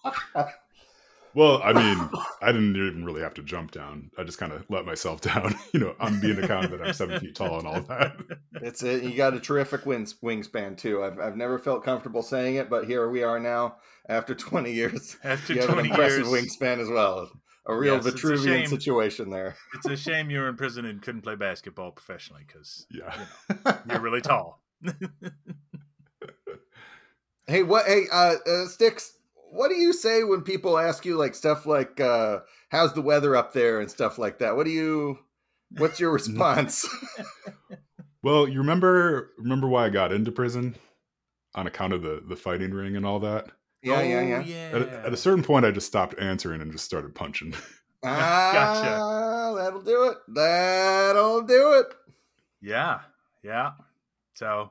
[1.35, 2.11] well, I mean,
[2.43, 4.11] I didn't even really have to jump down.
[4.19, 5.55] I just kind of let myself down.
[5.73, 8.17] You know, I'm being accounted that I'm seven feet tall and all that.
[8.55, 11.05] it's you got a terrific wings, wingspan too.
[11.05, 13.77] I've I've never felt comfortable saying it, but here we are now
[14.09, 15.17] after 20 years.
[15.23, 17.31] After you have an 20 impressive years, wingspan as well.
[17.69, 19.55] A real Yes, it's a Vitruvian situation there.
[19.75, 23.15] it's a shame you were in prison and couldn't play basketball professionally because Yeah.
[23.89, 24.63] you're really tall.
[27.47, 27.87] Hey, what?
[27.87, 29.15] Hey, uh, uh, sticks.
[29.51, 33.35] What do you say when people ask you like stuff like uh, "How's the weather
[33.35, 34.55] up there?" and stuff like that?
[34.55, 35.19] What do you?
[35.79, 36.87] What's your response?
[38.23, 40.77] Well, you remember remember why I got into prison
[41.55, 43.47] on account of the the fighting ring and all that.
[43.83, 44.41] Yeah, yeah, Oh, yeah.
[44.41, 44.71] yeah.
[44.75, 47.55] At, a- at a certain point, I just stopped answering and just started punching.
[48.05, 50.19] Ah, that'll do it.
[50.29, 51.87] That'll do it.
[52.63, 53.01] Yeah,
[53.43, 53.73] yeah.
[54.35, 54.71] So,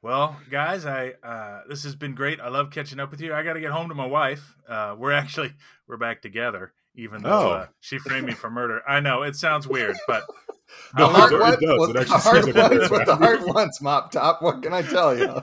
[0.00, 2.40] well, guys, I uh, this has been great.
[2.40, 3.34] I love catching up with you.
[3.34, 4.54] I got to get home to my wife.
[4.68, 5.52] Uh, we're actually
[5.88, 7.50] we're back together, even though Oh.
[7.52, 8.80] uh, she framed me for murder.
[8.88, 10.22] I know it sounds weird, but
[10.94, 11.78] The No, heart it wants does.
[11.80, 14.40] what It the actually heart like a wants what the bad heart wants, Mop Top.
[14.40, 15.34] What can I tell you?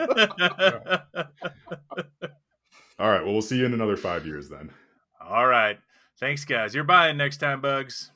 [2.99, 3.23] All right.
[3.23, 4.71] Well, we'll see you in another five years then.
[5.21, 5.77] all right.
[6.19, 6.73] Thanks, guys.
[6.73, 8.11] You're buying next time, Bugs.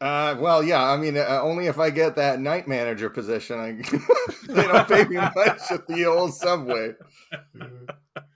[0.00, 0.82] Uh, well, yeah.
[0.82, 3.58] I mean, uh, only if I get that night manager position.
[3.58, 3.72] I,
[4.52, 6.94] they don't pay me much at the old subway.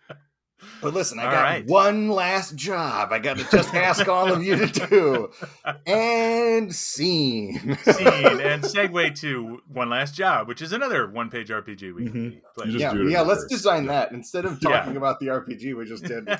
[0.84, 1.66] But listen, I All got right.
[1.66, 3.12] one last job.
[3.12, 5.30] I got to just ask all of you to do.
[5.86, 7.58] And scene.
[7.58, 8.06] Scene
[8.40, 12.40] and segue to one last job, which is another one-page RPG we Mhm.
[12.54, 12.66] play.
[12.66, 13.22] Just yeah, do yeah.
[13.22, 13.50] Let's reverse.
[13.50, 14.70] design that instead of Yeah.
[14.70, 16.28] talking about the RPG we just did.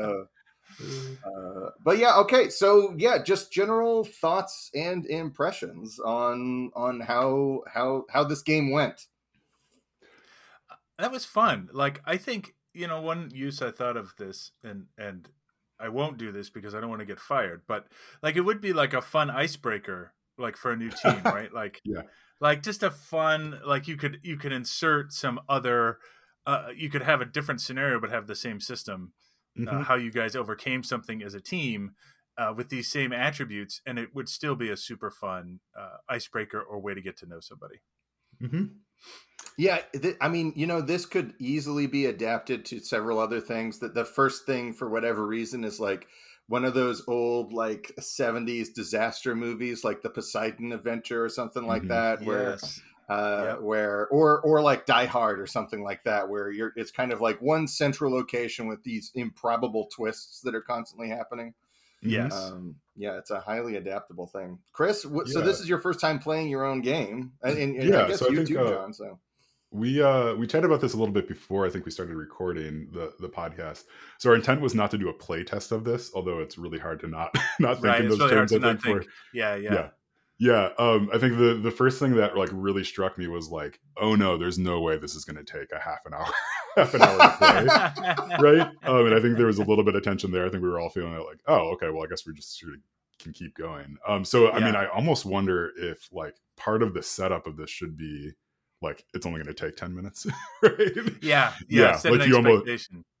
[0.00, 0.24] Uh,
[0.82, 2.48] uh, but yeah, okay.
[2.48, 9.06] So yeah, just general thoughts and impressions on on how how how this game went.
[10.98, 11.68] that was fun.
[11.72, 15.28] Like I think you know, one use I thought of this, and and
[15.78, 17.88] I won't do this because I don't want to get fired, but
[18.22, 21.52] like it would be like a fun icebreaker, like for a new team, right?
[21.52, 22.02] Like, Yeah.
[22.40, 25.98] like just a fun, like you could you could insert some other,
[26.46, 29.14] uh, you could have a different scenario but have the same system.
[29.66, 29.82] Uh, Mhm.
[29.82, 31.92] how you guys overcame something as a team
[32.36, 36.60] uh, with these same attributes, and it would still be a super fun uh, icebreaker
[36.60, 37.80] or way to get to know somebody.
[38.42, 38.82] Mhm.
[39.58, 43.78] Yeah, th- I mean, you know, this could easily be adapted to several other things.
[43.80, 46.08] That the first thing, for whatever reason, is like
[46.48, 51.86] one of those old like '70s disaster movies, like the Poseidon Adventure or something like
[51.86, 51.88] Mhm.
[51.88, 52.80] that, where Yes.
[53.08, 53.58] uh, Yep.
[53.58, 57.20] where or or like Die Hard or something like that, where you're it's kind of
[57.20, 61.54] like one central location with these improbable twists that are constantly happening.
[62.04, 62.10] Mhm.
[62.10, 62.34] Yes.
[62.34, 64.58] Um, yeah, it's a highly adaptable thing.
[64.72, 67.88] Chris, wh- so this is your first time playing your own game, and, and, and
[67.88, 68.92] Yeah, I guess so I you think, too, uh, John.
[68.92, 69.18] So
[69.70, 72.86] we uh we chatted about this a little bit before i think we started recording
[72.92, 73.84] the the podcast
[74.18, 76.78] so our intent was not to do a play test of this although it's really
[76.78, 78.98] hard to not not think Right, in those really hard terms to i not think,
[79.00, 79.10] think.
[79.32, 79.72] Yeah, yeah.
[79.72, 79.88] yeah
[80.42, 83.78] yeah um i think the the first thing that like really struck me was like
[84.00, 86.26] oh no there's no way this is going to take a half an hour
[86.76, 88.36] half an hour to play.
[88.40, 88.68] Right?
[88.82, 90.44] Um and i think there was a little bit of tension there.
[90.44, 92.74] I think we were all feeling like oh okay well i guess we just sort
[92.74, 92.80] of
[93.20, 93.96] can keep going.
[94.08, 97.70] Um so i mean i almost wonder if like part of the setup of this
[97.70, 98.32] should be
[98.80, 100.26] like it's only going to take 10 minutes
[100.62, 100.72] right?
[101.22, 102.00] Yeah, yeah.
[102.02, 102.66] Yeah, like you almost-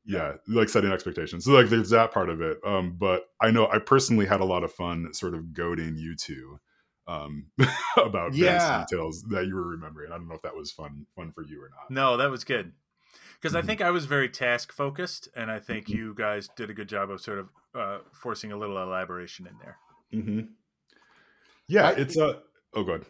[0.04, 1.44] yeah like setting expectations.
[1.44, 2.58] So like there's that part of it.
[2.66, 6.16] Um but i know i personally had a lot of fun sort of goading you
[6.16, 6.58] two
[7.06, 7.50] um
[7.96, 8.38] about Yeah.
[8.38, 11.42] various details that you were remembering i don't know if that was fun fun for
[11.42, 12.74] you or not No, that was good.
[13.34, 13.66] Because I Mhm.
[13.66, 15.94] think I was very task focused, and I think Mhm.
[15.94, 19.58] you guys did a good job of sort of uh, forcing a little elaboration in
[19.58, 19.80] there.
[20.12, 20.52] Mm-hmm.
[21.68, 22.40] yeah I- it's uh
[22.74, 23.06] oh good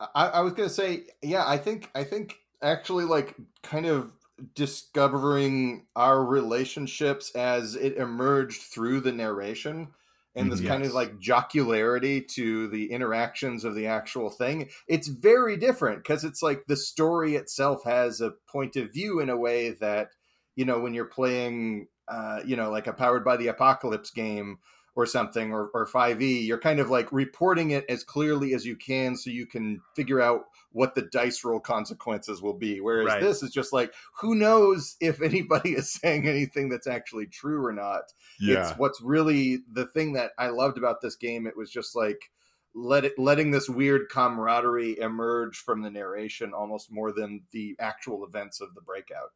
[0.00, 4.12] I, I was gonna say, yeah, I think I think actually like kind of
[4.54, 9.94] discovering our relationships as it emerged through the narration
[10.34, 10.66] and this Mhm.
[10.68, 16.24] kind of like jocularity to the interactions of the actual thing it's very different because
[16.24, 20.08] it's like the story itself has a point of view in a way that
[20.56, 24.58] you know when you're playing uh you know like a powered by the apocalypse game
[24.96, 28.76] or something or, or 5e you're kind of like reporting it as clearly as you
[28.76, 30.42] can so you can figure out
[30.74, 33.22] what the dice roll consequences will be whereas Right.
[33.22, 37.72] this is just like who knows if anybody is saying anything that's actually true or
[37.72, 41.70] not yeah it's what's really the thing that i loved about this game it was
[41.70, 42.30] just like
[42.74, 48.24] let it letting this weird camaraderie emerge from the narration almost more than the actual
[48.26, 49.30] events of the breakout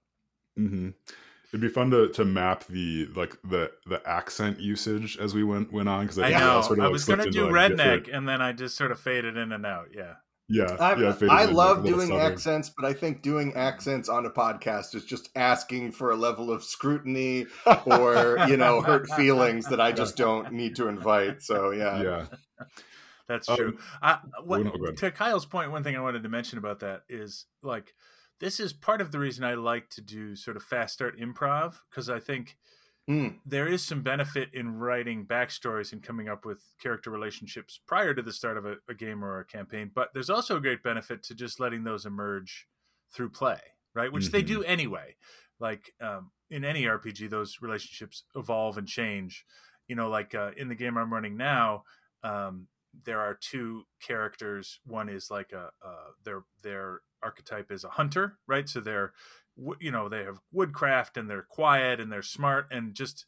[0.57, 0.90] hmm
[1.51, 5.72] It'd be fun to to map the like the the accent usage as we went
[5.72, 6.61] went on because I think we know.
[6.61, 8.77] sort of, I was slipped going to do like, redneck, different- and then I just
[8.77, 9.87] sort of faded in and out.
[9.96, 10.16] Yeah.
[10.51, 11.15] Yeah, I, yeah.
[11.29, 12.33] I love doing southern.
[12.33, 16.51] accents, but I think doing accents on a podcast is just asking for a level
[16.51, 17.45] of scrutiny
[17.87, 21.43] or you know hurt feelings that I just don't need to invite.
[21.43, 22.27] So yeah, yeah,
[23.27, 23.79] That's Um, true.
[24.01, 27.45] I, what, no, to Kyle's point, one thing I wanted to mention about that is
[27.63, 27.95] like
[28.41, 31.75] this is part of the reason I like to do sort of fast start improv
[31.91, 32.57] because I think
[33.09, 33.38] Mm.
[33.47, 38.21] there is some benefit in writing backstories and coming up with character relationships prior to
[38.21, 39.90] the start of a, a game or a campaign.
[39.94, 42.66] But there's also a great benefit to just letting those emerge
[43.14, 43.61] through play,
[43.94, 44.12] right?
[44.12, 44.47] Which they Mhm.
[44.47, 45.16] do anyway.
[45.59, 49.44] Like um, in any RPG, those relationships evolve and change.
[49.87, 51.85] You know, like uh, in the game I'm running now,
[52.23, 52.68] um,
[53.05, 54.81] there are two characters.
[54.85, 58.68] One is like a uh, their their archetype is a hunter, right?
[58.68, 59.14] So they're
[59.81, 63.25] you know they have woodcraft and they're quiet and they're smart and just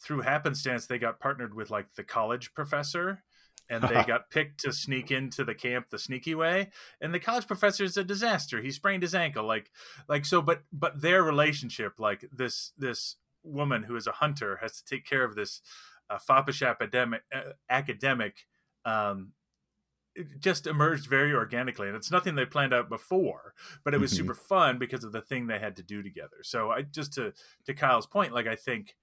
[0.00, 3.22] through happenstance they got partnered with like the college professor
[3.68, 6.70] and they got picked to sneak into the camp the sneaky way.
[7.00, 8.60] And the college professor is a disaster.
[8.60, 9.44] He sprained his ankle.
[9.44, 9.70] Like
[10.08, 14.80] like so but but their relationship like this this woman who is a hunter has
[14.80, 15.60] to take care of this
[16.10, 18.46] uh, foppish academic uh, academic
[18.84, 19.32] um
[20.14, 24.12] it just emerged very organically and it's nothing they planned out before but it was
[24.12, 24.14] Mhm.
[24.14, 27.32] super fun because of the thing they had to do together so i just to
[27.64, 28.96] to kyle's point like i think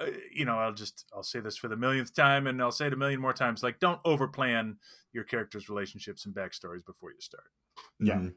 [0.00, 2.86] uh, you know i'll just i'll say this for the millionth time and i'll say
[2.86, 4.76] it a million more times like don't overplan
[5.12, 7.50] your characters relationships and backstories before you start
[8.00, 8.22] Yeah.
[8.22, 8.36] Mhm.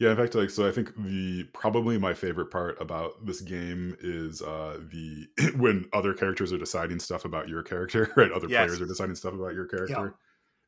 [0.00, 3.96] Yeah, in fact, like so I think the probably my favorite part about this game
[4.00, 8.32] is uh the when other characters are deciding stuff about your character, right?
[8.32, 8.50] Other Yes.
[8.50, 10.16] players are deciding stuff about your character.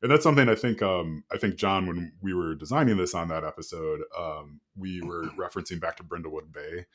[0.01, 3.27] And that's something I think um I think John when we were designing this on
[3.29, 6.85] that episode, um we were referencing back to Brindlewood Bay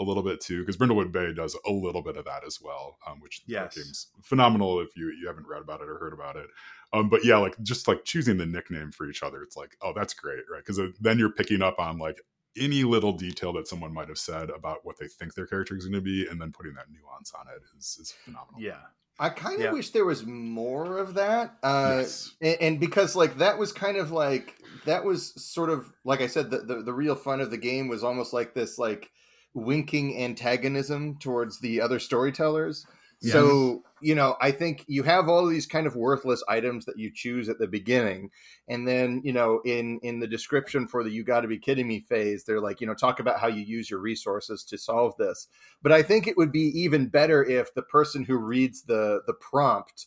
[0.00, 2.96] a little bit too because Brindlewood Bay does a little bit of that as well,
[3.06, 3.74] um which Yes.
[3.76, 6.48] game's phenomenal if you you haven't read about it or heard about it.
[6.92, 9.92] Um, but yeah, like just like choosing the nickname for each other, it's like, oh,
[9.94, 10.64] that's great, right?
[10.64, 12.20] Because then you're picking up on like
[12.56, 15.84] any little detail that someone might have said about what they think their character is
[15.84, 18.60] going to be, and then putting that nuance on it is is phenomenal.
[18.60, 18.80] Yeah.
[19.18, 19.72] I kind of Yeah.
[19.72, 21.56] wish there was more of that.
[21.62, 22.34] Uh, Yes.
[22.40, 24.54] and, and because like that was kind of like
[24.84, 27.88] that was sort of like I said the, the the real fun of the game
[27.88, 29.10] was almost like this like
[29.54, 32.86] winking antagonism towards the other storytellers.
[33.20, 37.10] So, you know, I think you have all these kind of worthless items that you
[37.12, 38.30] choose at the beginning.
[38.68, 41.88] And then, you know, in in the description for the you got to be kidding
[41.88, 45.16] me phase, they're like, you know, talk about how you use your resources to solve
[45.18, 45.48] this.
[45.82, 49.34] But I think it would be even better if the person who reads the the
[49.34, 50.06] prompt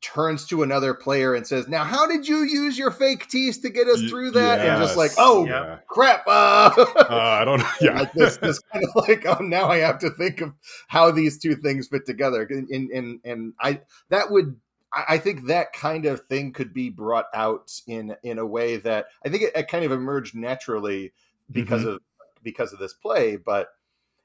[0.00, 3.70] turns to another player and says, "Now, how did you use your fake teeth to
[3.70, 5.78] get us through that?" And just like, "Oh, yeah.
[5.86, 7.62] crap!" Uh, Uh, I don't.
[7.80, 10.52] Yeah, like this, this kind of like, oh, now I have to think of
[10.88, 14.56] how these two things fit together, and and and, I that would.
[14.92, 18.76] I I think that kind of thing could be brought out in in a way
[18.78, 21.12] that I think it, it kind of emerged naturally
[21.52, 22.00] because of
[22.42, 23.36] because of this play.
[23.36, 23.68] But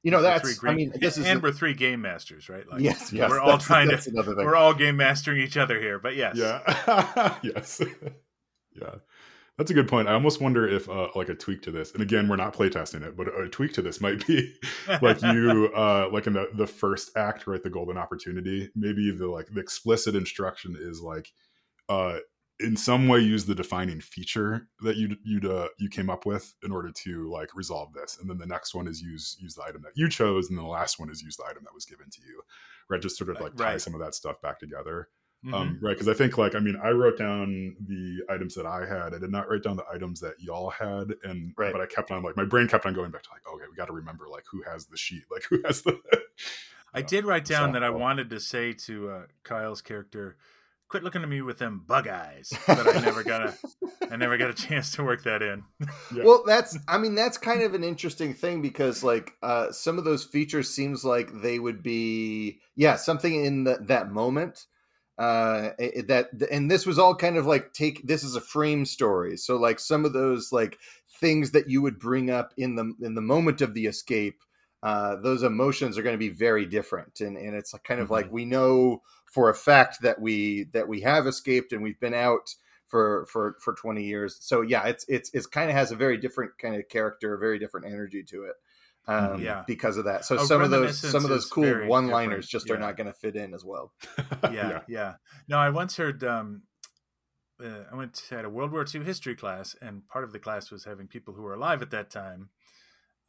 [0.04, 2.70] you know, that's three I mean, this is and we're three game masters, right?
[2.70, 4.46] Like, yes, yes, we're all trying to another thing.
[4.46, 5.98] we're all game mastering each other here.
[5.98, 7.38] But yes, Yeah.
[7.42, 7.82] yes.
[8.74, 8.96] yeah.
[9.58, 10.10] That's a good point.
[10.10, 13.04] I almost wonder if uh, like a tweak to this, and again, we're not playtesting
[13.04, 14.54] it, but a tweak to this might be
[15.02, 17.64] like you uh like in the the first act, right?
[17.64, 18.70] The golden opportunity.
[18.76, 21.32] Maybe the like the explicit instruction is like
[21.88, 22.18] uh
[22.60, 26.54] in some way use the defining feature that you you uh, you came up with
[26.64, 28.18] in order to like resolve this.
[28.22, 30.64] And then the next one is use use the item that you chose and then
[30.66, 32.42] the last one is use the item that was given to you.
[32.90, 33.02] Right?
[33.02, 33.82] Just sort of like tie Right.
[33.82, 35.10] some of that stuff back together.
[35.46, 35.54] Mhm.
[35.54, 35.92] um, right?
[35.92, 39.14] Because i think like i mean i wrote down the items that i had.
[39.14, 41.16] I did not write down the items that y'all had.
[41.24, 41.74] And Right.
[41.74, 43.76] but i kept on like my brain kept on going back to like okay we
[43.76, 45.24] got to remember like who has the sheet?
[45.32, 46.00] Like who has the
[46.94, 50.38] I did write down that I wanted to say to uh, Kyle's character,
[50.94, 53.56] "Quit looking at me with them bug eyes," but I never got a,
[54.12, 55.64] I never got a chance to work that in.
[56.16, 56.24] Yeah.
[56.24, 60.04] Well, that's I mean that's kind of an interesting thing because like uh some of
[60.06, 64.68] those features seems like they would be yeah, something in the, that moment
[65.18, 68.86] uh it- that and this was all kind of like take this is a frame
[68.86, 69.36] story.
[69.36, 70.78] So like some of those like
[71.20, 74.44] things that you would bring up in the in the moment of the escape
[74.84, 78.30] uh, those emotions are going to be very different, and and it's kind of like
[78.32, 79.02] we know
[79.34, 82.54] for a fact that we that we have escaped and we've been out
[82.88, 86.18] for for for 20 years so yeah it's it's it's kind of has a very
[86.18, 88.56] different kind of character a very different energy to it
[89.08, 89.64] um Yeah.
[89.66, 92.70] because of that so A some of those some of those cool one liners just
[92.70, 93.92] are not going to fit in as well
[94.54, 95.14] yeah, yeah.
[95.48, 96.24] No, I once heard.
[96.24, 96.64] Um,
[97.64, 100.40] uh, I went to, had a World War II history class, and part of the
[100.40, 102.50] class was having people who were alive at that time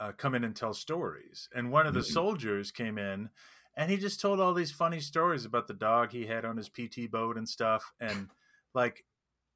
[0.01, 1.49] uh, come in and tell stories.
[1.55, 2.12] And one of the Mhm.
[2.12, 3.31] soldiers came in,
[3.77, 6.69] and he just told all these funny stories about the dog he had on his
[6.69, 8.31] PT boat and stuff, and
[8.75, 9.05] like,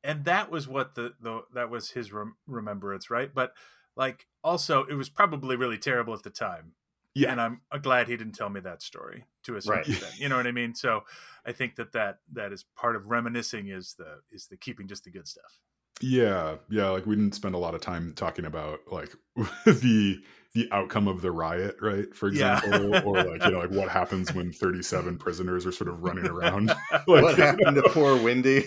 [0.04, 3.32] and that was what the, the that was his rem- remembrance, right?
[3.34, 3.54] But
[3.96, 6.74] like, also, it was probably really terrible at the time
[7.14, 9.86] yeah and I'm glad he didn't tell me that story to a certain Right.
[9.86, 10.14] extent.
[10.18, 10.74] You know what I mean?
[10.74, 11.02] So
[11.44, 15.04] I think that that that is part of reminiscing is the is the keeping just
[15.04, 15.60] the good stuff.
[16.00, 16.88] Yeah, yeah.
[16.90, 19.10] Like we didn't spend a lot of time talking about like
[19.66, 20.22] the
[20.54, 22.14] the outcome of the riot, right?
[22.14, 22.60] For Yeah.
[22.60, 26.02] example, or like you know, like what happens when thirty seven prisoners are sort of
[26.02, 26.68] running around.
[26.92, 28.64] like, what happened to poor windy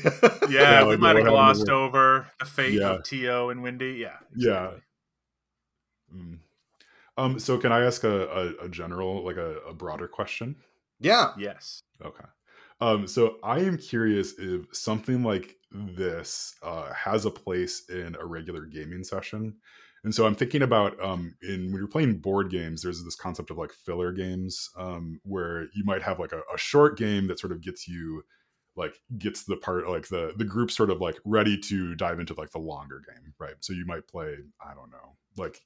[0.50, 2.90] Yeah, Yeah, we like, might have happened to glossed over the fate Yeah.
[2.96, 3.94] of Tio and Windy.
[3.94, 4.72] Yeah, Yeah.
[6.14, 6.40] Mm.
[7.18, 7.40] Um.
[7.40, 8.28] So, can I ask a
[8.62, 10.58] a, a general, like a, a broader question?
[11.00, 11.82] yeah Yes.
[12.04, 12.26] Okay.
[12.82, 18.26] Um, so I am curious if something like this uh, has a place in a
[18.26, 19.56] regular gaming session.
[20.04, 23.52] And so I'm thinking about um, in when you're playing board games, there's this concept
[23.52, 27.40] of like filler games um, where you might have like a, a short game that
[27.40, 28.24] sort of gets you
[28.76, 32.34] like gets the part like the the group sort of like ready to dive into
[32.34, 33.56] like the longer game, right?
[33.60, 35.60] So you might play I don't know like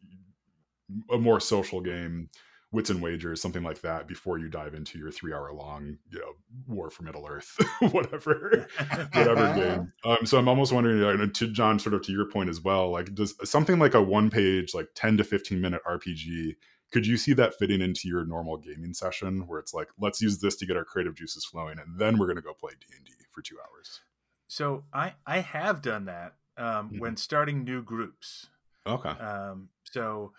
[1.11, 2.29] a more social game
[2.71, 6.19] wits and wagers something like that before you dive into your three hour long you
[6.19, 6.33] know
[6.67, 7.57] war for middle earth
[7.91, 8.67] whatever
[9.13, 12.25] whatever game um so i'm almost wondering uh, and to john sort of to your
[12.29, 15.81] point as well like does something like a one page like 10 to 15 minute
[15.87, 16.55] rpg
[16.91, 20.39] could you see that fitting into your normal gaming session where it's like let's use
[20.39, 23.11] this to get our creative juices flowing and then we're going to go play d&d
[23.31, 24.01] for two hours
[24.47, 26.99] So I I have done that um, Mhm.
[26.99, 28.47] when starting new groups.
[28.85, 30.33] okay Um, so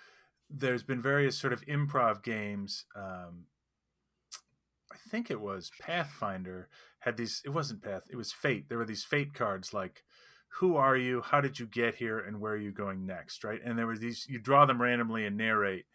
[0.50, 2.84] there's been various sort of improv games.
[2.94, 3.46] Um,
[4.92, 6.68] I think it was Pathfinder
[7.00, 7.42] had these.
[7.44, 8.02] It wasn't Path.
[8.10, 8.68] It was Fate.
[8.68, 10.02] There were these Fate cards like,
[10.58, 11.22] "Who are you?
[11.22, 12.18] How did you get here?
[12.18, 13.60] And where are you going next?" Right.
[13.64, 14.26] And there were these.
[14.28, 15.86] You draw them randomly and narrate.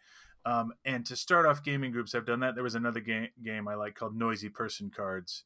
[0.44, 2.54] Um, and to start off gaming groups, I've done that.
[2.54, 5.44] There was another game game I like called Noisy Person Cards.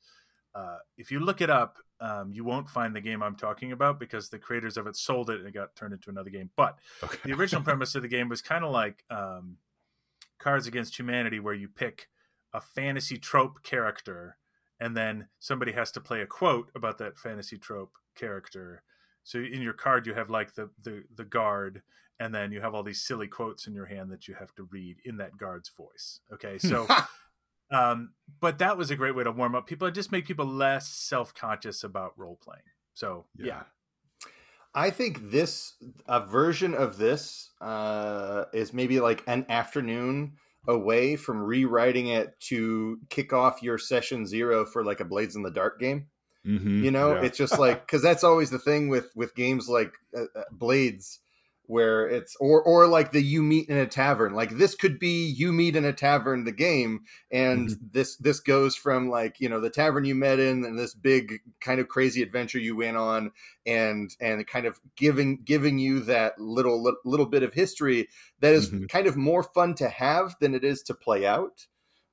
[0.56, 4.00] Uh, if you look it up, um, you won't find the game I'm talking about
[4.00, 6.50] because the creators of it sold it and it got turned into another game.
[6.56, 7.18] But Okay.
[7.24, 9.58] the original premise of the game was kind of like um,
[10.38, 12.08] Cards Against Humanity, where you pick
[12.54, 14.38] a fantasy trope character,
[14.80, 18.82] and then somebody has to play a quote about that fantasy trope character.
[19.24, 21.82] So in your card, you have like the the the guard,
[22.18, 24.62] and then you have all these silly quotes in your hand that you have to
[24.70, 26.20] read in that guard's voice.
[26.32, 26.86] Okay, so.
[27.70, 29.86] um, but that was a great way to warm up people.
[29.88, 32.62] It just made people less self conscious about role playing.
[32.94, 33.46] So yeah.
[33.46, 33.62] Yeah.
[34.74, 35.74] I think this
[36.06, 40.36] a version of this uh, is maybe like an afternoon
[40.68, 45.42] away from rewriting it to kick off your session zero for like a Blades in
[45.42, 46.08] the Dark game.
[46.46, 47.22] Mhm, You know, yeah.
[47.22, 51.20] it's just like because that's always the thing with with games like uh, uh, Blades,
[51.68, 54.34] where it's or or like the you meet in a tavern.
[54.34, 57.00] Like this could be you meet in a tavern, the game,
[57.30, 57.86] and Mm-hmm.
[57.92, 61.40] this this goes from like you know the tavern you met in and this big
[61.60, 63.32] kind of crazy adventure you went on,
[63.64, 68.08] and and kind of giving giving you that little little bit of history
[68.40, 68.88] that is Mhm.
[68.88, 71.66] kind of more fun to have than it is to play out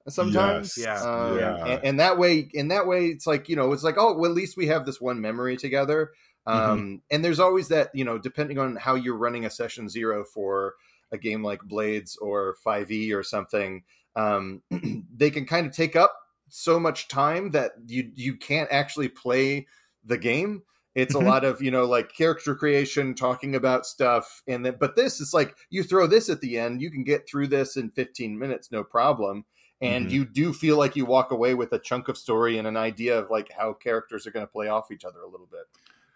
[0.09, 1.07] sometimes Yes.
[1.15, 1.57] Um, Uh, Yeah.
[1.65, 4.29] and, and that way in that way it's like you know it's like oh well
[4.31, 6.11] at least we have this one memory together
[6.45, 10.23] um and there's always that you know depending on how you're running a session zero
[10.25, 10.75] for
[11.11, 13.83] a game like blades or 5e or something
[14.15, 14.61] um
[15.15, 16.17] they can kind of take up
[16.49, 19.65] so much time that you you can't actually play
[20.03, 20.61] the game.
[20.95, 24.95] It's a lot of you know like character creation talking about stuff and then but
[24.95, 27.89] this is like you throw this at the end you can get through this in
[27.89, 29.45] 15 minutes no problem
[29.81, 30.11] and Mhm.
[30.11, 33.17] you do feel like you walk away with a chunk of story and an idea
[33.17, 35.65] of like how characters are going to play off each other a little bit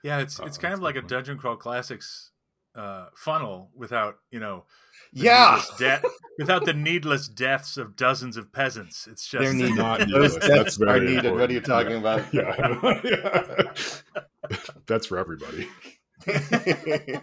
[0.07, 2.31] Yeah, it's Oh, it's kind of like a Dungeon Crawl Classics
[2.75, 4.63] uh, funnel without you know
[5.11, 6.01] the yeah needless
[6.37, 9.05] without the needless deaths of dozens of peasants.
[9.07, 9.75] It's just They're needed.
[9.75, 12.15] Not those deaths are very needed what are you talking Yeah.
[12.19, 13.01] about Yeah.
[13.03, 13.73] Yeah.
[14.85, 15.67] That's for everybody.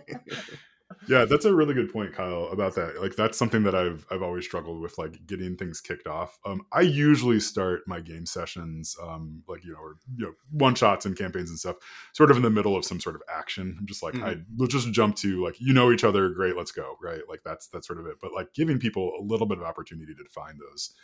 [1.09, 3.01] Yeah, that's a really good point, Kyle, about that.
[3.01, 6.39] Like that's something that I've I've always struggled with, like getting things kicked off.
[6.45, 10.75] Um, I usually start my game sessions, um, like you know, or you know, one
[10.75, 11.77] shots and campaigns and stuff,
[12.13, 13.77] sort of in the middle of some sort of action.
[13.79, 16.73] I'm just like, I will just jump to like, you know, each other, great, let's
[16.73, 17.23] go, right?
[17.29, 18.17] Like that's that's sort of it.
[18.21, 20.95] But like giving people a little bit of opportunity to define those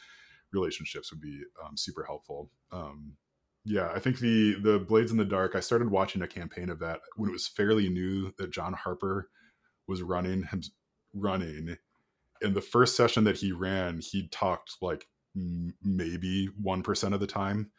[0.53, 2.51] relationships would be um, super helpful.
[2.73, 3.15] Um,
[3.65, 5.55] yeah, I think the the Blades in the Dark.
[5.55, 9.29] I started watching a campaign of that when it was fairly new that John Harper
[9.91, 10.63] was running him
[11.13, 11.77] running.
[12.41, 17.27] In the first session that he ran he talked like m- maybe 1% of the
[17.27, 17.71] time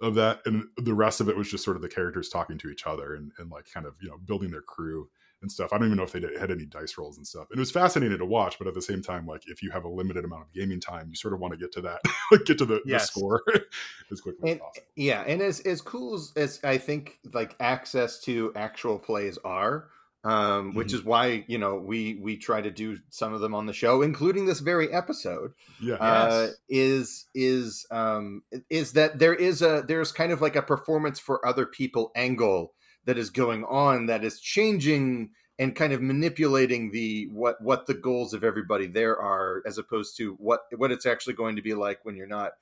[0.00, 2.70] of that and the rest of it was just sort of the characters talking to
[2.70, 5.10] each other and, and like kind of you know building their crew
[5.42, 5.72] and stuff.
[5.72, 7.46] I don't even know if they did, had any dice rolls and stuff.
[7.50, 9.84] And it was fascinating to watch but at the same time like if you have
[9.84, 12.00] a limited amount of gaming time you sort of want to get to that
[12.32, 13.42] like get to the, the score
[14.12, 14.86] as quickly and, as possible.
[14.94, 19.88] yeah and as as cool as, as i think like access to actual plays are
[20.24, 20.94] um which Mhm.
[20.94, 24.02] is why you know we we try to do some of them on the show
[24.02, 26.56] including this very episode yeah uh, Yes.
[26.68, 31.46] is is um is that there is a there's kind of like a performance for
[31.46, 37.28] other people angle that is going on that is changing and kind of manipulating the
[37.32, 41.34] what what the goals of everybody there are as opposed to what what it's actually
[41.34, 42.52] going to be like when you're not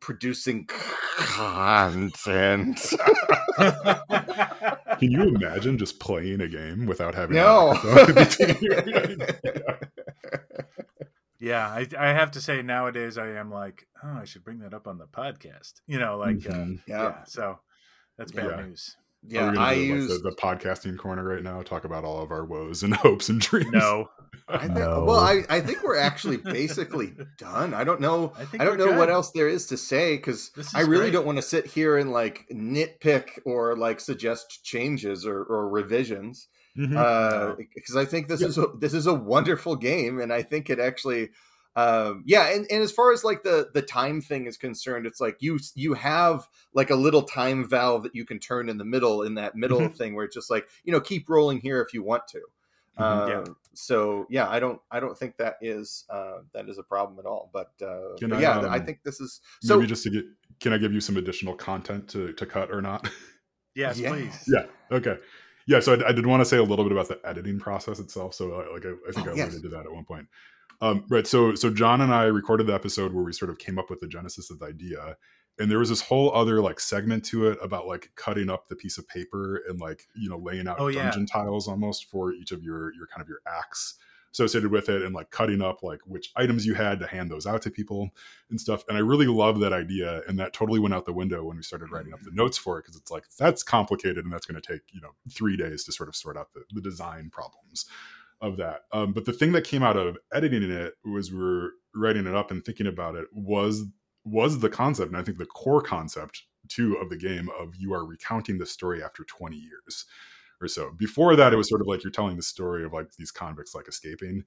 [0.00, 0.66] producing
[1.16, 2.78] content
[3.58, 7.74] can you imagine just playing a game without having no
[11.38, 14.72] yeah, I, I have to say nowadays I am like, oh, I should bring that
[14.74, 15.74] up on the podcast.
[15.86, 16.80] You know, like uh, Mhm.
[16.86, 17.02] yeah.
[17.02, 17.58] yeah So
[18.16, 18.64] that's bad Yeah.
[18.64, 18.96] news.
[19.24, 21.62] Are yeah we gonna i do, like, use the, the podcasting corner right now.
[21.62, 23.72] Talk about all of our woes and hopes and dreams.
[23.72, 24.10] No,
[24.48, 25.04] I think, No.
[25.04, 28.78] well I, I think we're actually basically done i don't know I think I don't
[28.78, 31.12] we're know what else there is to say because I really great.
[31.14, 36.48] don't want to sit here and like nitpick or like suggest changes or, or revisions
[36.76, 36.96] Mhm.
[36.96, 37.56] uh, No.
[37.74, 38.48] because I think this Yeah.
[38.48, 41.30] is a, this is a wonderful game and I think it actually
[41.76, 45.20] um yeah and, and as far as like the the time thing is concerned it's
[45.20, 48.84] like you you have like a little time valve that you can turn in the
[48.84, 49.96] middle in that middle Mhm.
[49.96, 52.40] thing where it's just like you know keep rolling here if you want to
[52.98, 53.28] Mhm.
[53.28, 53.38] Yeah.
[53.40, 57.18] uh, so yeah i don't i don't think that is uh that is a problem
[57.18, 59.88] at all but uh Can but I, yeah i um, think this is so Maybe
[59.88, 60.24] just to get,
[60.60, 63.10] can I give you some additional content to, to cut or not?
[63.74, 64.10] yes, Yeah.
[64.10, 64.44] please.
[64.46, 64.66] yeah.
[64.96, 65.16] Okay.
[65.66, 65.80] Yeah.
[65.80, 68.34] So I, I did want to say a little bit about the editing process itself.
[68.34, 69.48] So uh, like I, I think Oh, I yes.
[69.52, 70.28] alluded to that at one point.
[70.80, 71.26] Um, right.
[71.26, 74.00] So so John and I recorded the episode where we sort of came up with
[74.00, 75.16] the genesis of the idea,
[75.58, 78.76] and there was this whole other like segment to it about like cutting up the
[78.76, 81.04] piece of paper and like you know laying out Oh, yeah.
[81.04, 83.94] dungeon tiles almost for each of your your kind of your acts
[84.32, 87.46] associated with it and like cutting up like which items you had to hand those
[87.46, 88.10] out to people
[88.50, 91.44] and stuff and i really love that idea and that totally went out the window
[91.44, 94.32] when we started writing up the notes for it because it's like that's complicated and
[94.32, 96.80] that's going to take you know three days to sort of sort out the, the
[96.80, 97.86] design problems
[98.44, 101.70] of that um, but the thing that came out of editing it was we are
[101.94, 103.84] writing it up and thinking about it was
[104.24, 107.92] was the concept and i think the core concept too of the game of you
[107.92, 110.06] are recounting the story after 20 years
[110.60, 110.90] or so.
[110.96, 113.74] Before that, it was sort of like you're telling the story of like these convicts
[113.74, 114.44] like escaping,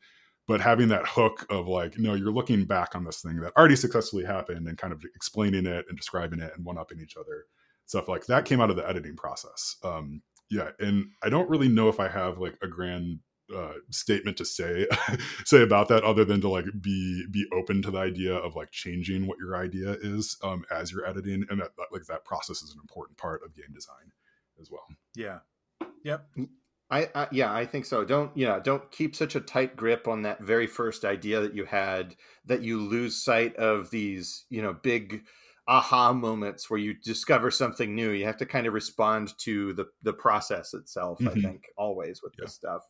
[0.48, 3.76] but having that hook of like, no, you're looking back on this thing that already
[3.76, 7.46] successfully happened and kind of explaining it and describing it and one upping each other.
[7.86, 9.78] Stuff like that came out of the editing process.
[9.84, 13.20] Um, yeah, and I don't really know if I have like a grand
[13.56, 14.88] uh, statement to say
[15.46, 18.72] say about that other than to like be be open to the idea of like
[18.72, 22.62] changing what your idea is um, as you're editing and that, that like that process
[22.62, 24.12] is an important part of game design
[24.60, 24.86] as well
[25.16, 25.40] yeah
[26.08, 26.26] Yep.
[26.90, 28.06] I, I, yeah, I think so.
[28.06, 31.66] Don't yeah, don't keep such a tight grip on that very first idea that you
[31.66, 35.24] had that you lose sight of these, you know, big
[35.68, 38.12] aha moments where you discover something new.
[38.12, 41.38] You have to kind of respond to the the process itself, mm-hmm.
[41.38, 42.46] I think, always with yeah.
[42.46, 42.84] this stuff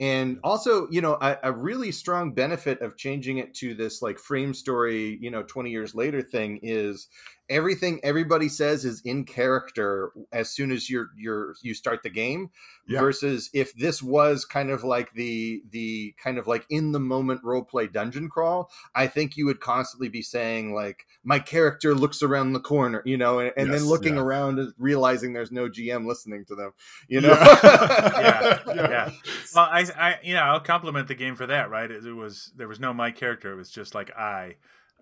[0.00, 4.18] and also you know a, a, really strong benefit of changing it to this like
[4.18, 7.08] frame story you know 20 years later thing is
[7.48, 12.50] everything everybody says is in character as soon as you're you're you start the game
[12.86, 13.00] yeah.
[13.00, 17.40] versus if this was kind of like the the kind of like in the moment
[17.42, 22.22] role play dungeon crawl i think you would constantly be saying like my character looks
[22.22, 24.22] around the corner you know and, and yes, then looking yeah.
[24.22, 26.72] around and realizing there's no gm listening to them
[27.08, 27.28] you know
[27.62, 28.58] yeah.
[28.66, 29.10] yeah, yeah
[29.54, 32.52] well i i you know i'll compliment the game for that right it, it was
[32.56, 34.54] there was no my character it was just like i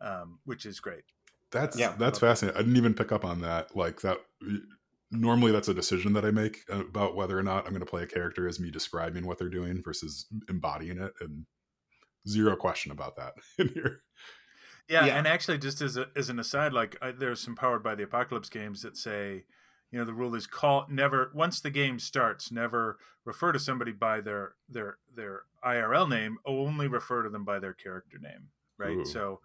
[0.03, 1.05] um, which is great
[1.51, 1.95] that's yeah.
[1.99, 2.59] that's fascinating.
[2.59, 3.77] I didn't even pick up on that.
[3.77, 4.19] Like that
[5.11, 8.03] normally that's a decision that I make about whether or not I'm going to play
[8.03, 11.45] a character as me describing what they're doing versus embodying it and
[12.29, 14.03] zero question about that in here.
[14.89, 15.19] Yeah, yeah.
[15.19, 18.03] and actually just as a, as an aside like I, there's some powered by the
[18.03, 19.45] apocalypse games that say
[19.91, 23.93] you know the rule is call never once the game starts never refer to somebody
[23.93, 28.49] by their their their IRL name only refer to them by their character name
[28.79, 29.05] right Ooh.
[29.05, 29.41] so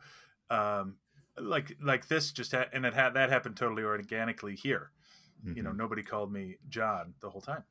[0.49, 0.95] um
[1.37, 4.91] like like this just ha- and it had that happened totally organically here.
[5.45, 5.57] Mm-hmm.
[5.57, 5.79] You know, mm-hmm.
[5.79, 7.63] nobody called me John the whole time.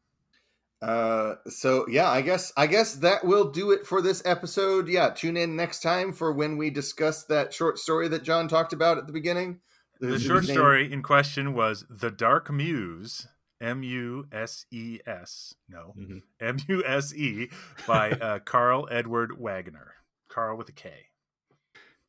[0.82, 4.88] Uh, so yeah, I guess I guess that will do it for this episode.
[4.88, 8.72] Yeah, tune in next time for when we discuss that short story that John talked
[8.72, 9.60] about at the beginning.
[10.00, 10.54] The, the short name...
[10.54, 13.26] story in question was "The Dark Muse."
[13.60, 15.54] M U S E S.
[15.70, 16.18] No, mm-hmm.
[16.38, 17.48] M U S E
[17.86, 19.94] by uh, Karl Edward Wagner.
[20.28, 20.90] Carl with a K.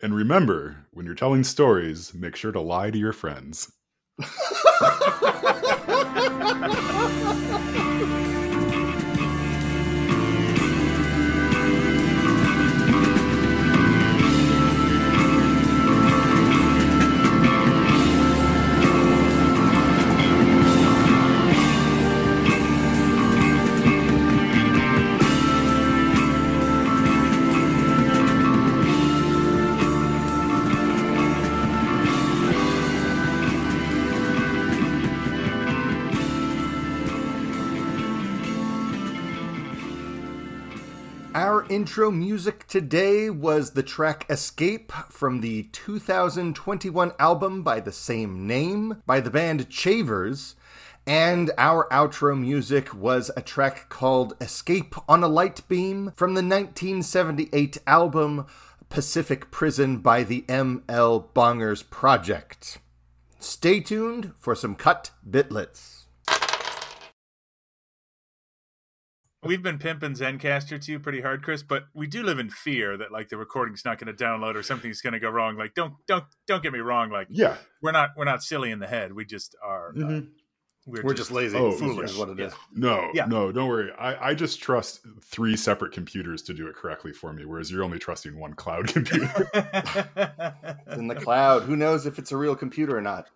[0.05, 3.71] And remember, when you're telling stories, make sure to lie to your friends.
[41.69, 49.03] intro music today was the track Escape from the 2021 album by the same name
[49.05, 50.55] by the band Chavers.
[51.05, 56.41] And our outro music was a track called Escape on a Light Beam from the
[56.41, 58.45] 1978 album
[58.87, 61.31] Pacific Prison by the M.L.
[61.35, 62.77] Bongers Project.
[63.41, 65.94] Stay tuned for some cut bitlets.
[69.45, 72.97] We've been pimping Zencastr to you pretty hard, Chris, but we do live in fear
[72.97, 75.57] that like the recording's not going to download or something's going to go wrong.
[75.57, 77.09] Like, don't don't don't get me wrong.
[77.09, 79.13] Like, yeah, we're not we're not silly in the head.
[79.13, 79.89] We just are.
[79.89, 80.17] Uh, mm-hmm.
[80.17, 80.21] Uh,
[80.87, 81.57] we're, we're just, just, lazy.
[81.57, 82.53] Oh, foolish is what it is.
[82.71, 83.25] No, yeah.
[83.25, 83.91] no, don't worry.
[83.97, 87.83] I, I just trust three separate computers to do it correctly for me, whereas you're
[87.83, 89.49] only trusting one cloud computer.
[90.91, 91.63] in the cloud.
[91.63, 93.31] Who knows if it's a real computer or not?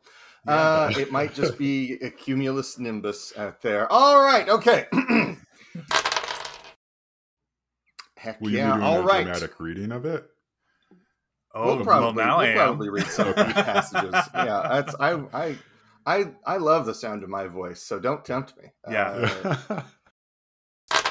[0.46, 0.54] Yeah.
[0.54, 3.92] Uh, it might just be a cumulus nimbus out there.
[3.92, 4.86] All right, okay.
[8.18, 8.76] Heck Will yeah!
[8.78, 9.24] You All right.
[9.24, 10.26] Dramatic reading of it.
[11.56, 12.94] Oh, we'll probably, well, now we'll I probably am.
[12.94, 14.14] read some of these passages.
[14.36, 15.58] yeah, that's I I
[16.06, 18.66] I I love the sound of my voice, so don't tempt me.
[18.90, 19.56] Yeah.
[19.70, 19.82] Uh,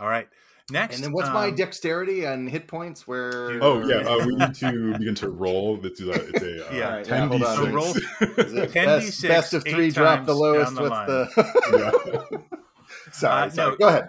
[0.00, 0.28] All right.
[0.68, 3.06] Next, and then what's um, my dexterity and hit points?
[3.06, 3.62] Where?
[3.62, 5.78] Oh yeah, uh, we need to begin to roll.
[5.84, 7.58] It's a, it's a uh, yeah, ten d six.
[7.68, 7.94] roll
[8.72, 9.22] ten d six.
[9.22, 9.90] Best of three.
[9.92, 10.74] Drop the lowest.
[10.74, 11.06] The what's line.
[11.06, 12.42] the?
[13.12, 13.70] sorry, Uh, sorry.
[13.70, 13.76] no.
[13.76, 14.08] Go ahead.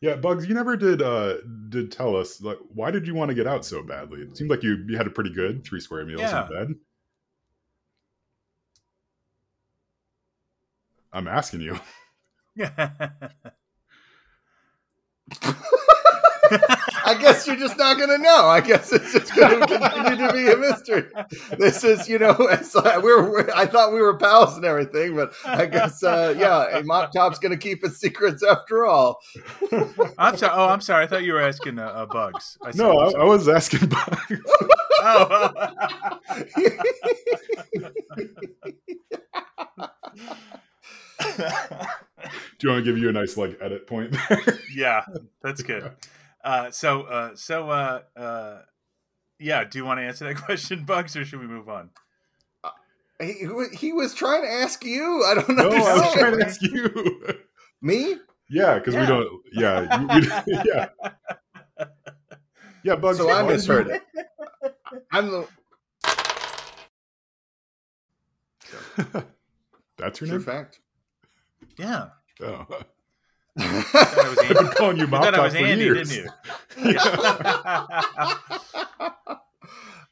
[0.00, 1.34] Yeah, Bugs, you never did uh
[1.68, 4.22] did tell us like why did you want to get out so badly?
[4.22, 6.46] It seemed like you you had a pretty good three square meals Yeah.
[6.46, 6.74] in bed.
[11.12, 11.78] I'm asking you.
[17.02, 18.46] I guess you're just not going to know.
[18.46, 21.04] I guess it's just going to continue to be a mystery.
[21.58, 23.50] This is, you know, it's like we're, we're.
[23.54, 27.38] I thought we were pals and everything, but I guess, uh, yeah, a Mop Top's
[27.38, 29.20] going to keep his secrets after all.
[30.18, 30.52] I'm sorry.
[30.54, 31.04] Oh, I'm sorry.
[31.04, 32.58] I thought you were asking uh, uh, bugs.
[32.62, 34.40] I No, I, I was asking Bugs.
[35.02, 35.50] Oh.
[41.20, 44.14] Do you want to give you a nice like edit point
[44.74, 45.04] yeah,
[45.42, 45.90] that's good.
[46.44, 48.62] Uh, so, uh, so, uh, uh,
[49.38, 49.64] yeah.
[49.64, 51.90] Do you want to answer that question, Bugs, or should we move on?
[53.20, 55.24] he, he was trying to ask you.
[55.26, 55.68] I don't know.
[55.68, 57.38] no, I was trying to ask you.
[57.82, 58.16] Me?
[58.48, 59.00] yeah, because Yeah.
[59.00, 59.42] we don't.
[59.52, 60.06] Yeah, you-
[60.46, 60.88] we- yeah,
[62.84, 62.96] yeah.
[62.96, 63.18] Bugs.
[63.18, 64.02] So I why did misheard it.
[65.12, 65.46] I'm the
[69.98, 70.40] That's your true name.
[70.40, 70.80] fact.
[71.80, 72.08] Yeah.
[72.42, 72.66] Oh.
[73.58, 75.58] I thought I was I've been calling you You Mop thought I Top was for
[75.60, 76.10] Andy, years.
[76.10, 76.30] didn't
[76.76, 76.98] you?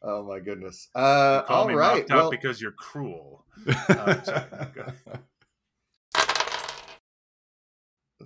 [0.00, 0.88] Oh my goodness.
[0.94, 1.98] Uh, Call all me right.
[1.98, 3.44] mopped up Well, because you're cruel.
[3.88, 4.44] Uh, sorry,
[4.74, 5.20] go ahead.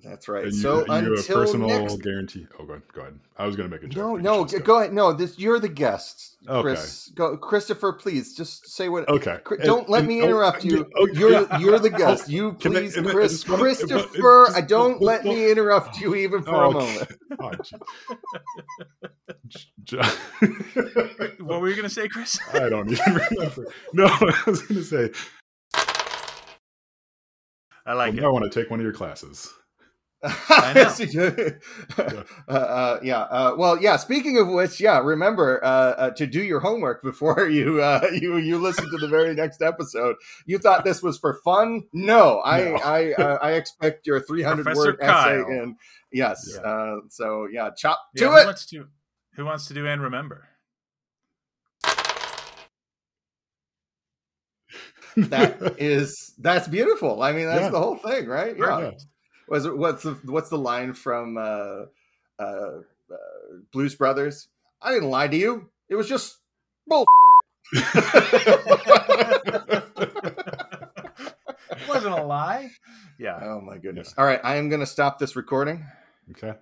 [0.03, 0.45] That's right.
[0.45, 2.03] And you, so you have a until personal next.
[2.03, 2.47] guarantee.
[2.59, 2.83] Oh, go ahead.
[2.95, 3.19] Go ahead.
[3.37, 4.23] I was going to make a joke.
[4.23, 4.95] No, no, should g- go ahead.
[4.95, 6.63] No, this you're the guest, Okay.
[6.63, 7.09] Chris.
[7.15, 7.93] Go, Christopher.
[7.93, 9.07] Please, just say what.
[9.09, 9.39] Okay.
[9.45, 10.91] Cri- don't let and- me oh, interrupt uh, you.
[10.97, 11.59] oh, You're yeah.
[11.59, 12.31] you're the guest.
[12.31, 14.49] You please, I- I Chris, just wanna- Christopher.
[14.55, 17.13] I don't just- let don't- me interrupt you even for a Oh, moment.
[17.39, 17.51] Oh,
[21.41, 22.39] What were you going to say, Chris?
[22.55, 23.67] I don't even remember.
[23.93, 25.11] No, I was going to say,
[27.85, 29.53] I like well, I want to take one of your classes.
[30.25, 30.73] I
[31.15, 31.53] know.
[32.49, 33.21] uh, uh, yeah.
[33.23, 33.97] Uh, well, yeah.
[33.97, 34.99] Speaking of which, yeah.
[35.01, 39.09] Remember uh, uh, to do your homework before you uh, you you listen to the
[39.09, 40.17] very next episode.
[40.47, 41.83] You thought this was for fun?
[41.93, 42.75] No, I No.
[42.77, 45.07] I uh, I expect your three hundred word essay.
[45.13, 45.45] Kyle.
[45.47, 45.77] And
[46.13, 46.49] yes.
[46.55, 46.61] Yeah.
[46.69, 48.47] Uh, so yeah, chop Yeah, to who it.
[48.47, 48.87] wants to?
[49.37, 50.49] Who wants to do and remember?
[55.17, 57.23] That is that's beautiful.
[57.23, 57.69] I mean, that's Yeah.
[57.71, 58.57] the whole thing, right?
[58.57, 58.93] Yeah.
[59.53, 59.53] Perfect.
[59.53, 61.85] Was it what's the what's the line from uh,
[62.39, 62.81] uh, uh,
[63.73, 64.49] Blues Brothers?
[64.81, 65.69] I didn't lie to you.
[65.89, 66.39] It was just
[66.87, 67.07] bull.
[67.73, 67.85] It
[71.89, 72.71] wasn't a lie.
[73.19, 73.39] Yeah.
[73.43, 74.15] oh my goodness!
[74.17, 75.85] All right, I am going to stop this recording.
[76.31, 76.55] okay.